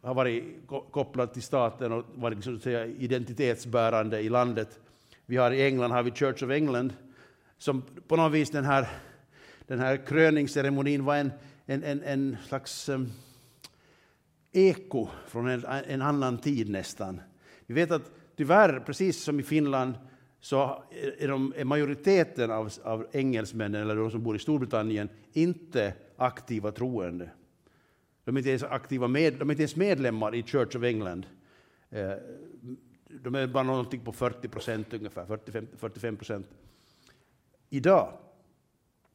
har 0.05 0.15
varit 0.15 0.45
kopplad 0.91 1.33
till 1.33 1.43
staten 1.43 1.93
och 1.93 2.05
varit 2.15 2.37
liksom, 2.37 2.61
säga, 2.61 2.87
identitetsbärande 2.87 4.21
i 4.21 4.29
landet. 4.29 4.81
Vi 5.27 5.37
har 5.37 5.51
I 5.51 5.63
England 5.63 5.91
har 5.91 6.03
vi 6.03 6.11
Church 6.11 6.43
of 6.43 6.51
England, 6.51 6.93
som 7.59 7.83
på 8.09 8.17
något 8.17 8.33
vis 8.33 8.51
den 8.51 8.65
här, 8.65 8.89
den 9.67 9.81
här 9.81 10.07
kröningsceremonin 10.07 11.05
var 11.05 11.17
en, 11.17 11.33
en, 11.67 11.85
en, 11.85 12.03
en 12.03 12.37
slags 12.49 12.89
um, 12.89 13.13
eko 14.53 15.09
från 15.29 15.49
en, 15.49 15.65
en, 15.65 16.03
annan 16.03 16.39
tid 16.39 16.71
nästan. 16.71 17.21
Vi 17.67 17.75
vet 17.75 17.91
att 17.91 18.11
tyvärr, 18.37 18.81
precis 18.81 19.23
som 19.23 19.41
i 19.41 19.43
Finland, 19.43 19.95
så 20.41 20.83
är, 21.19 21.29
de, 21.29 21.55
är 21.57 21.65
majoriteten 21.65 22.51
av, 22.51 22.71
av 22.83 23.07
engelsmännen, 23.13 23.83
eller 23.83 23.97
de 23.97 24.11
som 24.11 24.23
bor 24.23 24.37
i 24.37 24.39
Storbritannien, 24.39 25.09
inte 25.33 25.95
aktiva 26.17 26.73
troende. 26.73 27.31
De 28.25 28.37
är 28.37 28.41
inte 28.41 28.51
ens 28.51 28.63
aktiva 28.63 29.09
med, 29.09 29.33
de 29.33 29.51
är 29.51 29.53
inte 29.53 29.63
ens 29.63 29.77
medlemmar 29.77 30.35
i 30.35 30.43
Church 30.43 30.77
of 30.77 30.83
England. 30.83 31.27
Eh, 31.91 32.13
de 33.23 33.35
är 33.35 33.47
bara 33.47 33.63
någonting 33.63 34.01
på 34.01 34.13
40 34.13 34.49
procent 34.49 34.93
ungefär, 34.93 35.27
45 35.77 36.17
procent. 36.17 36.49
Idag. 37.71 38.13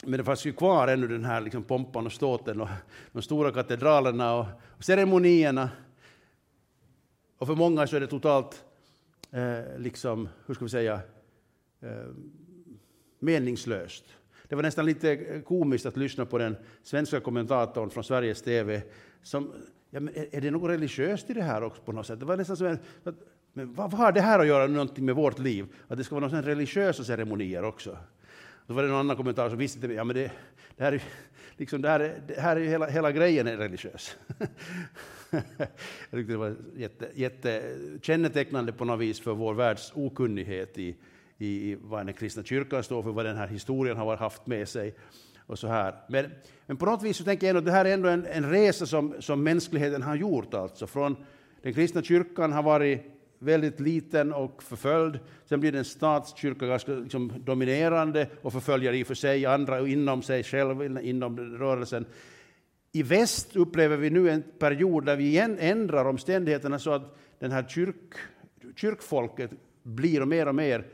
Men 0.03 0.17
det 0.17 0.23
fanns 0.23 0.45
ju 0.45 0.53
kvar 0.53 0.87
ännu 0.87 1.07
den 1.07 1.25
här 1.25 1.41
liksom 1.41 1.63
pompan 1.63 2.05
och 2.05 2.11
ståten 2.11 2.61
och 2.61 2.69
de 3.11 3.21
stora 3.21 3.51
katedralerna 3.51 4.35
och 4.35 4.45
ceremonierna. 4.79 5.69
Och 7.37 7.47
för 7.47 7.55
många 7.55 7.87
så 7.87 7.95
är 7.95 7.99
det 7.99 8.07
totalt, 8.07 8.65
eh, 9.31 9.79
liksom, 9.79 10.29
hur 10.45 10.53
ska 10.53 10.65
vi 10.65 10.69
säga, 10.69 11.01
eh, 11.79 12.07
meningslöst. 13.19 14.05
Det 14.49 14.55
var 14.55 14.63
nästan 14.63 14.85
lite 14.85 15.11
eh, 15.11 15.41
komiskt 15.41 15.85
att 15.85 15.97
lyssna 15.97 16.25
på 16.25 16.37
den 16.37 16.55
svenska 16.83 17.19
kommentatorn 17.19 17.89
från 17.89 18.03
Sveriges 18.03 18.41
TV. 18.41 18.81
Som, 19.21 19.53
ja, 19.89 19.99
men 19.99 20.13
är, 20.31 20.41
det 20.41 20.51
något 20.51 20.69
religiöst 20.69 21.29
i 21.29 21.33
det 21.33 21.43
här 21.43 21.63
också 21.63 21.81
på 21.81 21.91
något 21.91 22.07
sätt? 22.07 22.19
Det 22.19 22.25
var 22.25 22.37
nästan 22.37 22.57
som 22.57 22.67
en, 22.67 22.79
men 23.53 23.73
vad, 23.73 23.91
vad 23.91 23.99
har 23.99 24.11
det 24.11 24.21
här 24.21 24.39
att 24.39 24.47
göra 24.47 24.67
med 24.67 24.71
någonting 24.71 25.05
med 25.05 25.15
vårt 25.15 25.39
liv? 25.39 25.65
Att 25.87 25.97
det 25.97 26.03
ska 26.03 26.15
vara 26.15 26.27
någon 26.27 26.43
religiösa 26.43 27.03
ceremonier 27.03 27.63
också? 27.63 27.97
Då 28.67 28.73
var 28.73 28.83
det 28.83 28.89
någon 28.89 28.99
annan 28.99 29.15
kommentar 29.15 29.49
som 29.49 29.57
visste 29.57 29.77
inte, 29.77 29.93
ja 29.93 30.03
men 30.03 30.15
det, 30.15 30.31
det 30.75 30.83
här 30.83 30.91
är 30.91 31.03
liksom, 31.57 31.81
det 31.81 31.89
här 31.89 31.99
är, 31.99 32.21
det 32.27 32.39
här 32.39 32.55
är 32.55 32.65
hela, 32.65 32.87
hela 32.87 33.11
grejen 33.11 33.47
är 33.47 33.57
religiös. 33.57 34.17
jag 35.29 36.11
tyckte 36.11 36.33
det 36.33 36.37
var 36.37 36.55
jätte, 36.75 37.09
jätte 37.13 37.75
kännetecknande 38.01 38.71
på 38.71 38.85
något 38.85 38.99
vis 38.99 39.19
för 39.19 39.33
vår 39.33 39.53
världs 39.53 39.91
okunnighet 39.95 40.77
i, 40.77 40.95
i 41.39 41.77
vad 41.81 42.05
den 42.05 42.13
kristna 42.13 42.43
kyrkan 42.43 42.83
står 42.83 43.03
för, 43.03 43.11
vad 43.11 43.25
den 43.25 43.37
här 43.37 43.47
historien 43.47 43.97
har 43.97 44.17
haft 44.17 44.47
med 44.47 44.69
sig. 44.69 44.95
Och 45.45 45.59
så 45.59 45.67
här. 45.67 45.95
Men, 46.09 46.31
men 46.65 46.77
på 46.77 46.85
något 46.85 47.03
vis 47.03 47.17
så 47.17 47.23
tänker 47.23 47.47
jag 47.47 47.49
ändå 47.49 47.59
att 47.59 47.65
det 47.65 47.71
här 47.71 47.85
är 47.85 47.93
ändå 47.93 48.09
en, 48.09 48.25
en 48.25 48.49
resa 48.49 48.85
som, 48.85 49.15
som 49.19 49.43
mänskligheten 49.43 50.01
har 50.01 50.15
gjort. 50.15 50.53
Alltså. 50.53 50.87
Från 50.87 51.15
den 51.61 51.73
kristna 51.73 52.01
kyrkan 52.01 52.51
har 52.51 52.63
varit 52.63 53.01
väldigt 53.39 53.79
liten 53.79 54.33
och 54.33 54.63
förföljd. 54.63 55.19
Sen 55.45 55.59
blir 55.59 55.71
den 55.71 55.85
statskyrka 55.85 56.65
ganska 56.65 56.91
liksom, 56.91 57.33
dominerande 57.45 58.27
och 58.41 58.53
förföljer 58.53 58.93
i 58.93 59.03
och 59.03 59.07
för 59.07 59.15
sig 59.15 59.45
andra 59.45 59.81
och 59.81 59.89
inom 59.89 60.21
sig 60.21 60.43
själv, 60.43 60.99
inom 61.01 61.39
rörelsen. 61.39 62.05
I 62.91 63.03
väst 63.03 63.55
upplever 63.55 63.97
vi 63.97 64.09
nu 64.09 64.29
en 64.29 64.43
period 64.59 65.05
där 65.05 65.15
vi 65.15 65.27
igen 65.27 65.57
ändrar 65.59 66.05
omständigheterna 66.05 66.79
så 66.79 66.91
att 66.91 67.17
den 67.39 67.51
här 67.51 67.63
kyrk, 67.63 68.13
kyrkfolket 68.75 69.51
blir 69.83 70.25
mer 70.25 70.47
och 70.47 70.55
mer 70.55 70.85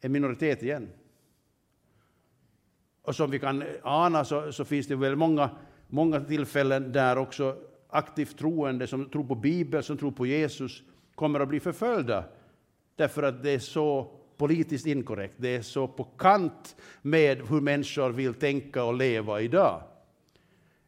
en 0.00 0.12
minoritet 0.12 0.62
igen. 0.62 0.88
Och 3.02 3.16
som 3.16 3.30
vi 3.30 3.38
kan 3.38 3.64
ana 3.82 4.24
så, 4.24 4.52
så 4.52 4.64
finns 4.64 4.86
det 4.86 4.96
väl 4.96 5.16
många, 5.16 5.50
många 5.86 6.20
tillfällen 6.20 6.92
där 6.92 7.18
också 7.18 7.56
aktivt 7.88 8.38
troende 8.38 8.86
som 8.86 9.10
tror 9.10 9.24
på 9.24 9.34
Bibeln, 9.34 9.82
som 9.82 9.98
tror 9.98 10.10
på 10.10 10.26
Jesus, 10.26 10.82
kommer 11.14 11.40
att 11.40 11.48
bli 11.48 11.60
förföljda 11.60 12.24
därför 12.96 13.22
att 13.22 13.42
det 13.42 13.50
är 13.50 13.58
så 13.58 14.10
politiskt 14.36 14.86
inkorrekt. 14.86 15.34
Det 15.36 15.56
är 15.56 15.62
så 15.62 15.88
på 15.88 16.04
kant 16.04 16.76
med 17.02 17.48
hur 17.48 17.60
människor 17.60 18.10
vill 18.10 18.34
tänka 18.34 18.84
och 18.84 18.94
leva 18.94 19.40
idag. 19.40 19.82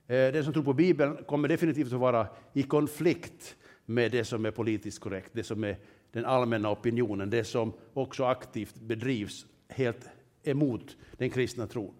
Eh, 0.06 0.32
den 0.32 0.44
som 0.44 0.52
tror 0.52 0.64
på 0.64 0.72
Bibeln 0.72 1.24
kommer 1.24 1.48
definitivt 1.48 1.92
att 1.92 2.00
vara 2.00 2.26
i 2.52 2.62
konflikt 2.62 3.56
med 3.86 4.12
det 4.12 4.24
som 4.24 4.46
är 4.46 4.50
politiskt 4.50 5.00
korrekt, 5.00 5.30
det 5.32 5.42
som 5.42 5.64
är 5.64 5.76
den 6.12 6.24
allmänna 6.24 6.70
opinionen, 6.70 7.30
det 7.30 7.44
som 7.44 7.72
också 7.94 8.24
aktivt 8.24 8.74
bedrivs 8.74 9.46
helt 9.68 10.08
emot 10.42 10.96
den 11.12 11.30
kristna 11.30 11.66
tron. 11.66 11.94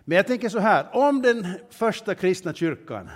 Men 0.00 0.16
jag 0.16 0.26
tänker 0.26 0.48
så 0.48 0.58
här, 0.58 0.86
om 0.92 1.22
den 1.22 1.46
första 1.70 2.14
kristna 2.14 2.54
kyrkan 2.54 3.08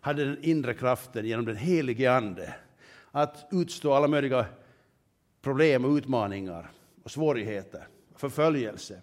hade 0.00 0.24
den 0.24 0.44
inre 0.44 0.74
kraften 0.74 1.26
genom 1.26 1.44
den 1.44 1.56
helige 1.56 2.12
Ande 2.12 2.54
att 3.10 3.48
utstå 3.50 3.92
alla 3.92 4.08
möjliga 4.08 4.46
problem 5.42 5.84
och 5.84 5.90
utmaningar 5.90 6.70
och 7.02 7.10
svårigheter, 7.10 7.88
förföljelse, 8.16 9.00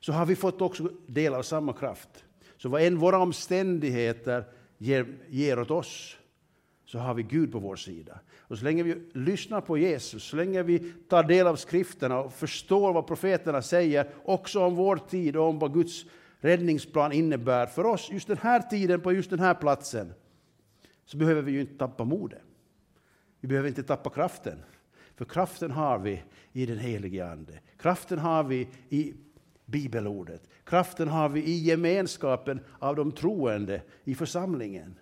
så 0.00 0.12
har 0.12 0.26
vi 0.26 0.36
fått 0.36 0.62
också 0.62 0.90
del 1.06 1.34
av 1.34 1.42
samma 1.42 1.72
kraft. 1.72 2.24
Så 2.56 2.68
vad 2.68 2.82
än 2.82 2.98
våra 2.98 3.18
omständigheter 3.18 4.44
ger, 4.78 5.06
ger 5.28 5.58
åt 5.58 5.70
oss, 5.70 6.16
så 6.84 6.98
har 6.98 7.14
vi 7.14 7.22
Gud 7.22 7.52
på 7.52 7.58
vår 7.58 7.76
sida. 7.76 8.20
Och 8.52 8.58
så 8.58 8.64
länge 8.64 8.82
vi 8.82 9.02
lyssnar 9.12 9.60
på 9.60 9.78
Jesus, 9.78 10.24
så 10.24 10.36
länge 10.36 10.62
vi 10.62 10.78
tar 11.08 11.22
del 11.22 11.46
av 11.46 11.56
skrifterna 11.56 12.18
och 12.20 12.32
förstår 12.32 12.92
vad 12.92 13.06
profeterna 13.06 13.62
säger, 13.62 14.06
också 14.24 14.60
om 14.60 14.74
vår 14.74 14.96
tid 14.96 15.36
och 15.36 15.48
om 15.48 15.58
vad 15.58 15.74
Guds 15.74 16.04
räddningsplan 16.38 17.12
innebär 17.12 17.66
för 17.66 17.86
oss 17.86 18.10
just 18.12 18.28
den 18.28 18.36
här 18.36 18.60
tiden 18.60 19.00
på 19.00 19.12
just 19.12 19.30
den 19.30 19.38
här 19.38 19.54
platsen, 19.54 20.12
så 21.04 21.16
behöver 21.16 21.42
vi 21.42 21.52
ju 21.52 21.60
inte 21.60 21.78
tappa 21.78 22.04
modet. 22.04 22.42
Vi 23.40 23.48
behöver 23.48 23.68
inte 23.68 23.82
tappa 23.82 24.10
kraften, 24.10 24.58
för 25.16 25.24
kraften 25.24 25.70
har 25.70 25.98
vi 25.98 26.22
i 26.52 26.66
den 26.66 26.78
helige 26.78 27.26
Ande. 27.26 27.60
Kraften 27.76 28.18
har 28.18 28.44
vi 28.44 28.68
i 28.88 29.14
bibelordet. 29.64 30.48
Kraften 30.64 31.08
har 31.08 31.28
vi 31.28 31.44
i 31.44 31.58
gemenskapen 31.58 32.60
av 32.78 32.96
de 32.96 33.12
troende 33.12 33.82
i 34.04 34.14
församlingen. 34.14 34.98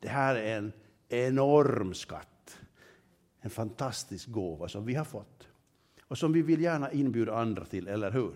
Det 0.00 0.08
här 0.08 0.34
är 0.34 0.56
en 0.56 0.72
enorm 1.10 1.94
skatt, 1.94 2.29
en 3.40 3.50
fantastisk 3.50 4.28
gåva 4.28 4.68
som 4.68 4.84
vi 4.84 4.94
har 4.94 5.04
fått 5.04 5.48
och 6.02 6.18
som 6.18 6.32
vi 6.32 6.42
vill 6.42 6.60
gärna 6.60 6.92
inbjuda 6.92 7.34
andra 7.34 7.64
till, 7.64 7.88
eller 7.88 8.10
hur? 8.10 8.32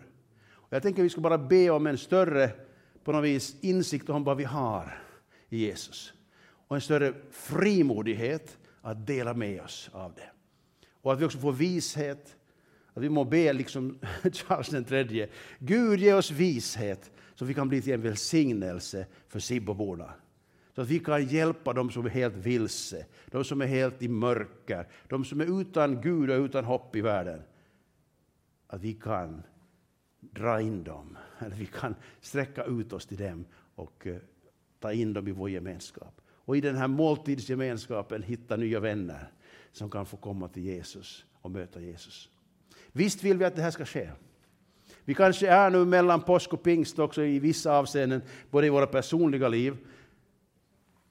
Och 0.50 0.72
jag 0.72 0.82
tänker 0.82 1.02
att 1.02 1.04
vi 1.04 1.10
ska 1.10 1.20
bara 1.20 1.38
be 1.38 1.70
om 1.70 1.86
en 1.86 1.98
större 1.98 2.50
på 3.04 3.12
något 3.12 3.24
vis, 3.24 3.56
insikt 3.60 4.08
om 4.08 4.24
vad 4.24 4.36
vi 4.36 4.44
har 4.44 4.98
i 5.48 5.58
Jesus 5.58 6.12
och 6.66 6.76
en 6.76 6.80
större 6.80 7.14
frimodighet 7.30 8.58
att 8.80 9.06
dela 9.06 9.34
med 9.34 9.60
oss 9.60 9.90
av 9.92 10.14
det. 10.14 10.30
Och 11.02 11.12
att 11.12 11.20
vi 11.20 11.24
också 11.24 11.38
får 11.38 11.52
vishet, 11.52 12.36
att 12.94 13.02
vi 13.02 13.08
må 13.08 13.24
be 13.24 13.52
liksom 13.52 13.98
Charles 14.32 14.90
III, 14.90 15.26
Gud 15.58 16.00
ge 16.00 16.14
oss 16.14 16.30
vishet 16.30 17.10
så 17.34 17.44
vi 17.44 17.54
kan 17.54 17.68
bli 17.68 17.82
till 17.82 17.92
en 17.92 18.02
välsignelse 18.02 19.06
för 19.28 19.40
Sibboborna. 19.40 20.12
Så 20.74 20.80
att 20.82 20.88
vi 20.88 20.98
kan 20.98 21.26
hjälpa 21.26 21.72
dem 21.72 21.90
som 21.90 22.06
är 22.06 22.10
helt 22.10 22.34
vilse, 22.34 23.06
de 23.26 23.44
som 23.44 23.60
är 23.60 23.66
helt 23.66 24.02
i 24.02 24.08
mörker, 24.08 24.88
de 25.08 25.24
som 25.24 25.40
är 25.40 25.60
utan 25.60 26.00
Gud 26.00 26.30
och 26.30 26.44
utan 26.44 26.64
hopp 26.64 26.96
i 26.96 27.00
världen. 27.00 27.42
Att 28.66 28.80
vi 28.80 28.92
kan 28.92 29.42
dra 30.20 30.60
in 30.60 30.84
dem, 30.84 31.18
eller 31.38 31.56
vi 31.56 31.66
kan 31.66 31.94
sträcka 32.20 32.64
ut 32.64 32.92
oss 32.92 33.06
till 33.06 33.18
dem 33.18 33.44
och 33.74 34.06
eh, 34.06 34.16
ta 34.80 34.92
in 34.92 35.12
dem 35.12 35.28
i 35.28 35.32
vår 35.32 35.50
gemenskap 35.50 36.20
och 36.44 36.56
i 36.56 36.60
den 36.60 36.76
här 36.76 36.88
måltidsgemenskapen 36.88 38.22
hitta 38.22 38.56
nya 38.56 38.80
vänner 38.80 39.32
som 39.72 39.90
kan 39.90 40.06
få 40.06 40.16
komma 40.16 40.48
till 40.48 40.62
Jesus 40.62 41.24
och 41.40 41.50
möta 41.50 41.80
Jesus. 41.80 42.28
Visst 42.92 43.22
vill 43.22 43.38
vi 43.38 43.44
att 43.44 43.56
det 43.56 43.62
här 43.62 43.70
ska 43.70 43.84
ske. 43.84 44.10
Vi 45.04 45.14
kanske 45.14 45.48
är 45.48 45.70
nu 45.70 45.84
mellan 45.84 46.22
påsk 46.22 46.52
och 46.52 46.62
pingst 46.62 46.98
också 46.98 47.22
i 47.22 47.38
vissa 47.38 47.78
avseenden, 47.78 48.22
både 48.50 48.66
i 48.66 48.70
våra 48.70 48.86
personliga 48.86 49.48
liv, 49.48 49.76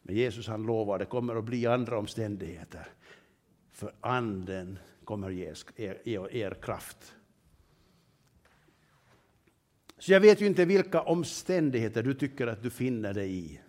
men 0.03 0.15
Jesus 0.15 0.47
han 0.47 0.63
lovar, 0.63 0.99
det 0.99 1.05
kommer 1.05 1.35
att 1.35 1.43
bli 1.43 1.65
andra 1.65 1.97
omständigheter. 1.97 2.87
För 3.71 3.93
anden 4.01 4.79
kommer 5.03 5.29
ge 5.29 5.53
er, 5.75 6.01
er, 6.07 6.35
er 6.35 6.53
kraft. 6.61 7.15
Så 9.97 10.11
jag 10.11 10.19
vet 10.19 10.41
ju 10.41 10.45
inte 10.45 10.65
vilka 10.65 11.01
omständigheter 11.01 12.03
du 12.03 12.13
tycker 12.13 12.47
att 12.47 12.63
du 12.63 12.69
finner 12.69 13.13
dig 13.13 13.35
i. 13.35 13.59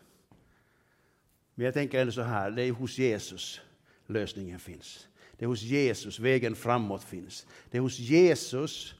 Men 1.54 1.64
jag 1.64 1.74
tänker 1.74 2.00
ändå 2.00 2.12
så 2.12 2.22
här, 2.22 2.50
det 2.50 2.62
är 2.62 2.72
hos 2.72 2.98
Jesus 2.98 3.60
lösningen 4.06 4.58
finns. 4.58 5.08
Det 5.36 5.44
är 5.44 5.46
hos 5.46 5.62
Jesus 5.62 6.18
vägen 6.18 6.54
framåt 6.54 7.04
finns. 7.04 7.46
Det 7.70 7.76
är 7.78 7.82
hos 7.82 7.98
Jesus 7.98 8.94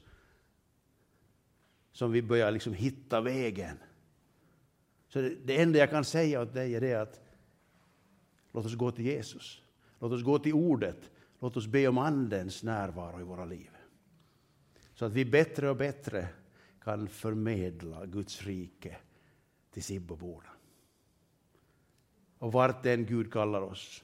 som 1.91 2.11
vi 2.11 2.21
börjar 2.21 2.51
liksom 2.51 2.73
hitta 2.73 3.21
vägen. 3.21 3.77
Så 5.07 5.21
det, 5.21 5.35
det 5.45 5.61
enda 5.61 5.79
jag 5.79 5.89
kan 5.89 6.05
säga 6.05 6.41
åt 6.41 6.53
dig 6.53 6.75
är 6.75 6.81
det 6.81 6.93
att 6.93 7.24
låt 8.55 8.65
oss 8.65 8.75
gå 8.75 8.91
till 8.91 9.05
Jesus. 9.05 9.61
Låt 9.99 10.11
oss 10.11 10.23
gå 10.23 10.39
till 10.39 10.53
ordet. 10.53 11.11
Låt 11.39 11.57
oss 11.57 11.67
be 11.67 11.87
om 11.87 11.97
Andens 11.97 12.63
närvaro 12.63 13.19
i 13.19 13.23
våra 13.23 13.45
liv. 13.45 13.69
Så 14.93 15.05
att 15.05 15.11
vi 15.11 15.25
bättre 15.25 15.69
och 15.69 15.75
bättre 15.75 16.27
kan 16.83 17.07
förmedla 17.07 18.05
Guds 18.05 18.43
rike 18.43 18.97
till 19.71 19.83
Sibboborna 19.83 20.49
och 22.39 22.51
vart 22.51 22.85
än 22.85 23.05
Gud 23.05 23.33
kallar 23.33 23.61
oss. 23.61 24.03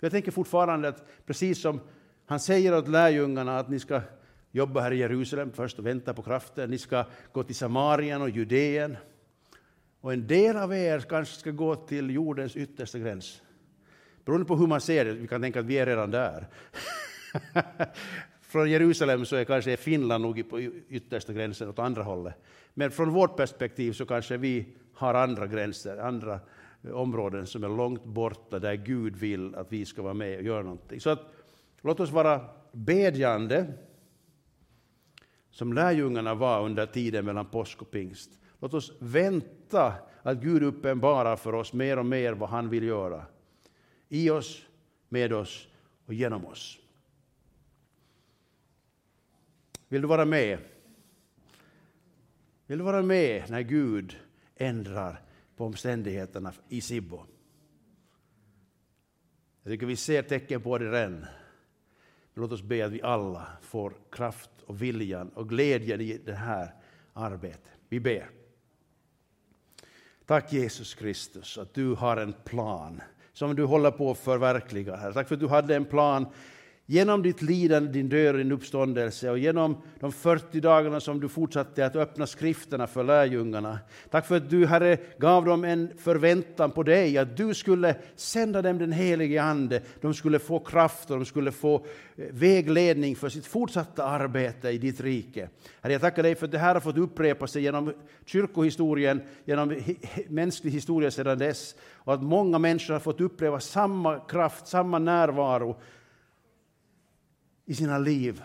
Jag 0.00 0.10
tänker 0.10 0.30
fortfarande 0.30 0.88
att 0.88 1.26
precis 1.26 1.60
som 1.60 1.80
han 2.26 2.40
säger 2.40 2.78
åt 2.78 2.88
lärjungarna 2.88 3.58
att 3.58 3.70
ni 3.70 3.80
ska 3.80 4.00
jobba 4.50 4.80
här 4.80 4.92
i 4.92 4.96
Jerusalem 4.96 5.52
först 5.52 5.78
och 5.78 5.86
vänta 5.86 6.14
på 6.14 6.22
kraften, 6.22 6.70
ni 6.70 6.78
ska 6.78 7.04
gå 7.32 7.42
till 7.42 7.56
Samarien 7.56 8.22
och 8.22 8.30
Judeen. 8.30 8.96
Och 10.00 10.12
en 10.12 10.26
del 10.26 10.56
av 10.56 10.74
er 10.74 11.00
kanske 11.00 11.34
ska 11.34 11.50
gå 11.50 11.76
till 11.76 12.10
jordens 12.10 12.56
yttersta 12.56 12.98
gräns. 12.98 13.42
Beroende 14.24 14.46
på 14.46 14.56
hur 14.56 14.66
man 14.66 14.80
ser 14.80 15.04
det, 15.04 15.12
vi 15.12 15.28
kan 15.28 15.42
tänka 15.42 15.60
att 15.60 15.66
vi 15.66 15.78
är 15.78 15.86
redan 15.86 16.10
där. 16.10 16.46
från 18.40 18.70
Jerusalem 18.70 19.24
så 19.24 19.36
är 19.36 19.44
kanske 19.44 19.76
Finland 19.76 20.22
nog 20.22 20.50
på 20.50 20.60
yttersta 20.88 21.32
gränsen 21.32 21.68
åt 21.68 21.78
andra 21.78 22.02
hållet. 22.02 22.34
Men 22.74 22.90
från 22.90 23.10
vårt 23.10 23.36
perspektiv 23.36 23.92
så 23.92 24.06
kanske 24.06 24.36
vi 24.36 24.66
har 24.94 25.14
andra 25.14 25.46
gränser, 25.46 25.96
andra 25.96 26.40
eh, 26.82 26.90
områden 26.90 27.46
som 27.46 27.64
är 27.64 27.68
långt 27.68 28.04
borta, 28.04 28.58
där 28.58 28.74
Gud 28.74 29.16
vill 29.16 29.54
att 29.54 29.72
vi 29.72 29.84
ska 29.84 30.02
vara 30.02 30.14
med 30.14 30.38
och 30.38 30.44
göra 30.44 30.62
någonting. 30.62 31.00
Så 31.00 31.10
att, 31.10 31.20
låt 31.80 32.00
oss 32.00 32.10
vara 32.10 32.40
bedjande, 32.72 33.66
som 35.50 35.72
lärjungarna 35.72 36.34
var 36.34 36.64
under 36.64 36.86
tiden 36.86 37.24
mellan 37.24 37.46
påsk 37.46 37.82
och 37.82 37.90
pingst. 37.90 38.30
Låt 38.60 38.74
oss 38.74 38.92
vänta 38.98 39.94
att 40.22 40.38
Gud 40.38 40.62
uppenbarar 40.62 41.36
för 41.36 41.54
oss 41.54 41.72
mer 41.72 41.98
och 41.98 42.06
mer 42.06 42.32
vad 42.32 42.48
han 42.48 42.68
vill 42.68 42.84
göra. 42.84 43.24
I 44.14 44.30
oss, 44.30 44.66
med 45.08 45.32
oss 45.32 45.68
och 46.06 46.14
genom 46.14 46.46
oss. 46.46 46.78
Vill 49.88 50.02
du 50.02 50.08
vara 50.08 50.24
med? 50.24 50.58
Vill 52.66 52.78
du 52.78 52.84
vara 52.84 53.02
med 53.02 53.50
när 53.50 53.60
Gud 53.60 54.16
ändrar 54.56 55.22
på 55.56 55.64
omständigheterna 55.64 56.52
i 56.68 56.80
Sibbo. 56.80 57.24
Jag 59.62 59.72
tycker 59.72 59.86
vi 59.86 59.96
ser 59.96 60.22
tecken 60.22 60.62
på 60.62 60.78
det 60.78 60.90
redan. 60.90 61.12
Men 61.20 61.28
låt 62.34 62.52
oss 62.52 62.62
be 62.62 62.86
att 62.86 62.92
vi 62.92 63.02
alla 63.02 63.46
får 63.62 63.94
kraft 64.10 64.50
och 64.66 64.82
viljan 64.82 65.28
och 65.28 65.48
glädjen 65.48 66.00
i 66.00 66.18
det 66.18 66.34
här 66.34 66.74
arbetet. 67.12 67.72
Vi 67.88 68.00
ber. 68.00 68.30
Tack 70.26 70.52
Jesus 70.52 70.94
Kristus 70.94 71.58
att 71.58 71.74
du 71.74 71.94
har 71.94 72.16
en 72.16 72.32
plan 72.32 73.02
som 73.32 73.56
du 73.56 73.64
håller 73.64 73.90
på 73.90 74.10
att 74.10 74.18
förverkliga. 74.18 74.96
Tack 75.12 75.28
för 75.28 75.34
att 75.34 75.40
du 75.40 75.48
hade 75.48 75.76
en 75.76 75.84
plan 75.84 76.26
Genom 76.92 77.22
ditt 77.22 77.42
lidande, 77.42 77.92
din 77.92 78.08
död 78.08 78.34
och 78.34 78.38
din 78.38 78.52
uppståndelse 78.52 79.30
och 79.30 79.38
genom 79.38 79.76
de 80.00 80.12
40 80.12 80.60
dagarna 80.60 81.00
som 81.00 81.20
du 81.20 81.28
fortsatte 81.28 81.86
att 81.86 81.96
öppna 81.96 82.26
skrifterna 82.26 82.86
för 82.86 83.04
lärjungarna. 83.04 83.78
Tack 84.10 84.26
för 84.26 84.36
att 84.36 84.50
du, 84.50 84.66
Herre, 84.66 84.98
gav 85.18 85.44
dem 85.44 85.64
en 85.64 85.90
förväntan 85.98 86.70
på 86.70 86.82
dig, 86.82 87.18
att 87.18 87.36
du 87.36 87.54
skulle 87.54 87.96
sända 88.16 88.62
dem 88.62 88.78
den 88.78 88.92
helige 88.92 89.42
Ande. 89.42 89.82
De 90.00 90.14
skulle 90.14 90.38
få 90.38 90.58
kraft 90.58 91.10
och 91.10 91.16
de 91.16 91.24
skulle 91.24 91.52
få 91.52 91.74
eh, 91.74 92.24
vägledning 92.30 93.16
för 93.16 93.28
sitt 93.28 93.46
fortsatta 93.46 94.04
arbete 94.04 94.68
i 94.68 94.78
ditt 94.78 95.00
rike. 95.00 95.48
Herre, 95.80 95.92
jag 95.92 96.00
tackar 96.00 96.22
dig 96.22 96.34
för 96.34 96.46
att 96.46 96.52
det 96.52 96.58
här 96.58 96.74
har 96.74 96.80
fått 96.80 96.98
upprepa 96.98 97.46
sig 97.46 97.62
genom 97.62 97.92
kyrkohistorien, 98.24 99.22
genom 99.44 99.80
mänsklig 100.28 100.70
historia 100.70 101.10
sedan 101.10 101.38
dess. 101.38 101.74
Och 101.94 102.14
att 102.14 102.22
många 102.22 102.58
människor 102.58 102.92
har 102.92 103.00
fått 103.00 103.20
uppleva 103.20 103.60
samma 103.60 104.18
kraft, 104.18 104.66
samma 104.66 104.98
närvaro 104.98 105.76
i 107.66 107.74
sina 107.74 107.98
liv. 107.98 108.42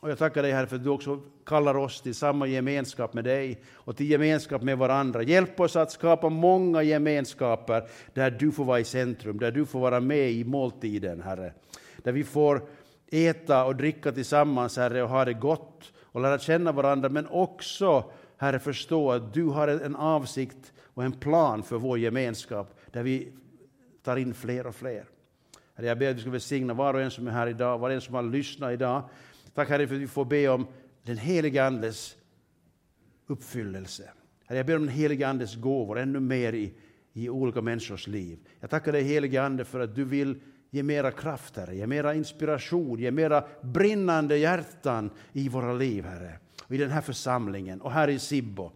Och 0.00 0.10
jag 0.10 0.18
tackar 0.18 0.42
dig 0.42 0.52
Herre 0.52 0.66
för 0.66 0.76
att 0.76 0.84
du 0.84 0.90
också 0.90 1.20
kallar 1.46 1.76
oss 1.76 2.00
till 2.00 2.14
samma 2.14 2.46
gemenskap 2.46 3.14
med 3.14 3.24
dig 3.24 3.62
och 3.72 3.96
till 3.96 4.10
gemenskap 4.10 4.62
med 4.62 4.78
varandra. 4.78 5.22
Hjälp 5.22 5.60
oss 5.60 5.76
att 5.76 5.92
skapa 5.92 6.28
många 6.28 6.82
gemenskaper 6.82 7.88
där 8.14 8.30
du 8.30 8.52
får 8.52 8.64
vara 8.64 8.80
i 8.80 8.84
centrum, 8.84 9.38
där 9.38 9.50
du 9.50 9.66
får 9.66 9.80
vara 9.80 10.00
med 10.00 10.32
i 10.32 10.44
måltiden, 10.44 11.22
Herre. 11.22 11.52
Där 11.96 12.12
vi 12.12 12.24
får 12.24 12.62
äta 13.10 13.64
och 13.64 13.76
dricka 13.76 14.12
tillsammans, 14.12 14.76
Herre, 14.76 15.02
och 15.02 15.08
ha 15.08 15.24
det 15.24 15.34
gott 15.34 15.92
och 16.02 16.20
lära 16.20 16.38
känna 16.38 16.72
varandra, 16.72 17.08
men 17.08 17.26
också, 17.26 18.04
Herre, 18.36 18.58
förstå 18.58 19.12
att 19.12 19.34
du 19.34 19.44
har 19.44 19.68
en 19.68 19.96
avsikt 19.96 20.72
och 20.80 21.04
en 21.04 21.12
plan 21.12 21.62
för 21.62 21.76
vår 21.76 21.98
gemenskap, 21.98 22.78
där 22.92 23.02
vi 23.02 23.32
tar 24.02 24.16
in 24.16 24.34
fler 24.34 24.66
och 24.66 24.74
fler. 24.74 25.04
Herre, 25.74 25.86
jag 25.86 25.98
ber 25.98 26.10
att 26.10 26.16
du 26.16 26.22
ska 26.22 26.30
välsigna 26.30 26.74
var 26.74 26.94
och 26.94 27.00
en 27.00 27.10
som 27.10 27.26
är 27.26 27.30
här 27.30 27.46
idag, 27.46 27.78
var 27.78 27.88
och 27.88 27.94
en 27.94 28.00
som 28.00 28.14
har 28.14 28.22
lyssnat 28.22 28.72
idag. 28.72 29.08
Tack 29.54 29.68
Herre 29.68 29.86
för 29.86 29.94
att 29.94 30.00
vi 30.00 30.06
får 30.06 30.24
be 30.24 30.48
om 30.48 30.66
den 31.02 31.18
helige 31.18 31.64
Andes 31.64 32.16
uppfyllelse. 33.26 34.10
Herre, 34.46 34.58
jag 34.58 34.66
ber 34.66 34.76
om 34.76 34.86
den 34.86 34.94
helige 34.94 35.28
Andes 35.28 35.56
gåvor 35.56 35.98
ännu 35.98 36.20
mer 36.20 36.52
i, 36.52 36.74
i 37.12 37.28
olika 37.28 37.60
människors 37.60 38.06
liv. 38.06 38.38
Jag 38.60 38.70
tackar 38.70 38.92
dig 38.92 39.02
helige 39.02 39.42
Ande 39.42 39.64
för 39.64 39.80
att 39.80 39.94
du 39.94 40.04
vill 40.04 40.40
ge 40.70 40.82
mera 40.82 41.10
kraft, 41.10 41.56
Herre, 41.56 41.76
ge 41.76 41.86
mera 41.86 42.14
inspiration, 42.14 42.98
ge 42.98 43.10
mera 43.10 43.44
brinnande 43.60 44.36
hjärtan 44.36 45.10
i 45.32 45.48
våra 45.48 45.72
liv, 45.72 46.04
Herre. 46.04 46.38
Och 46.62 46.74
I 46.74 46.78
den 46.78 46.90
här 46.90 47.00
församlingen 47.00 47.80
och 47.80 47.92
här 47.92 48.08
i 48.08 48.18
Sibbo. 48.18 48.72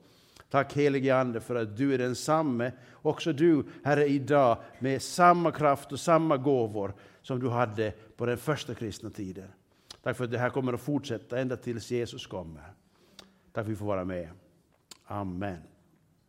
Tack 0.51 0.73
helige 0.73 1.17
Ande 1.17 1.41
för 1.41 1.55
att 1.55 1.77
du 1.77 1.95
är 1.95 1.99
densamme, 1.99 2.73
också 2.93 3.33
du 3.33 3.65
Herre 3.85 4.07
idag 4.07 4.59
med 4.79 5.03
samma 5.03 5.53
kraft 5.53 5.93
och 5.93 6.01
samma 6.01 6.37
gåvor 6.37 6.95
som 7.23 7.41
du 7.41 7.49
hade 7.49 7.93
på 8.17 8.27
den 8.27 8.39
första 8.39 8.75
kristna 8.75 9.11
tiden. 9.11 9.49
Tack 10.03 10.17
för 10.17 10.25
att 10.25 10.31
det 10.31 10.39
här 10.39 10.51
kommer 10.51 10.73
att 10.73 10.81
fortsätta 10.81 11.39
ända 11.39 11.57
tills 11.57 11.91
Jesus 11.91 12.27
kommer. 12.27 12.63
Tack 12.63 12.75
för 13.53 13.61
att 13.61 13.69
vi 13.69 13.77
får 13.77 13.87
vara 13.87 14.05
med. 14.05 14.29
Amen. 15.05 15.63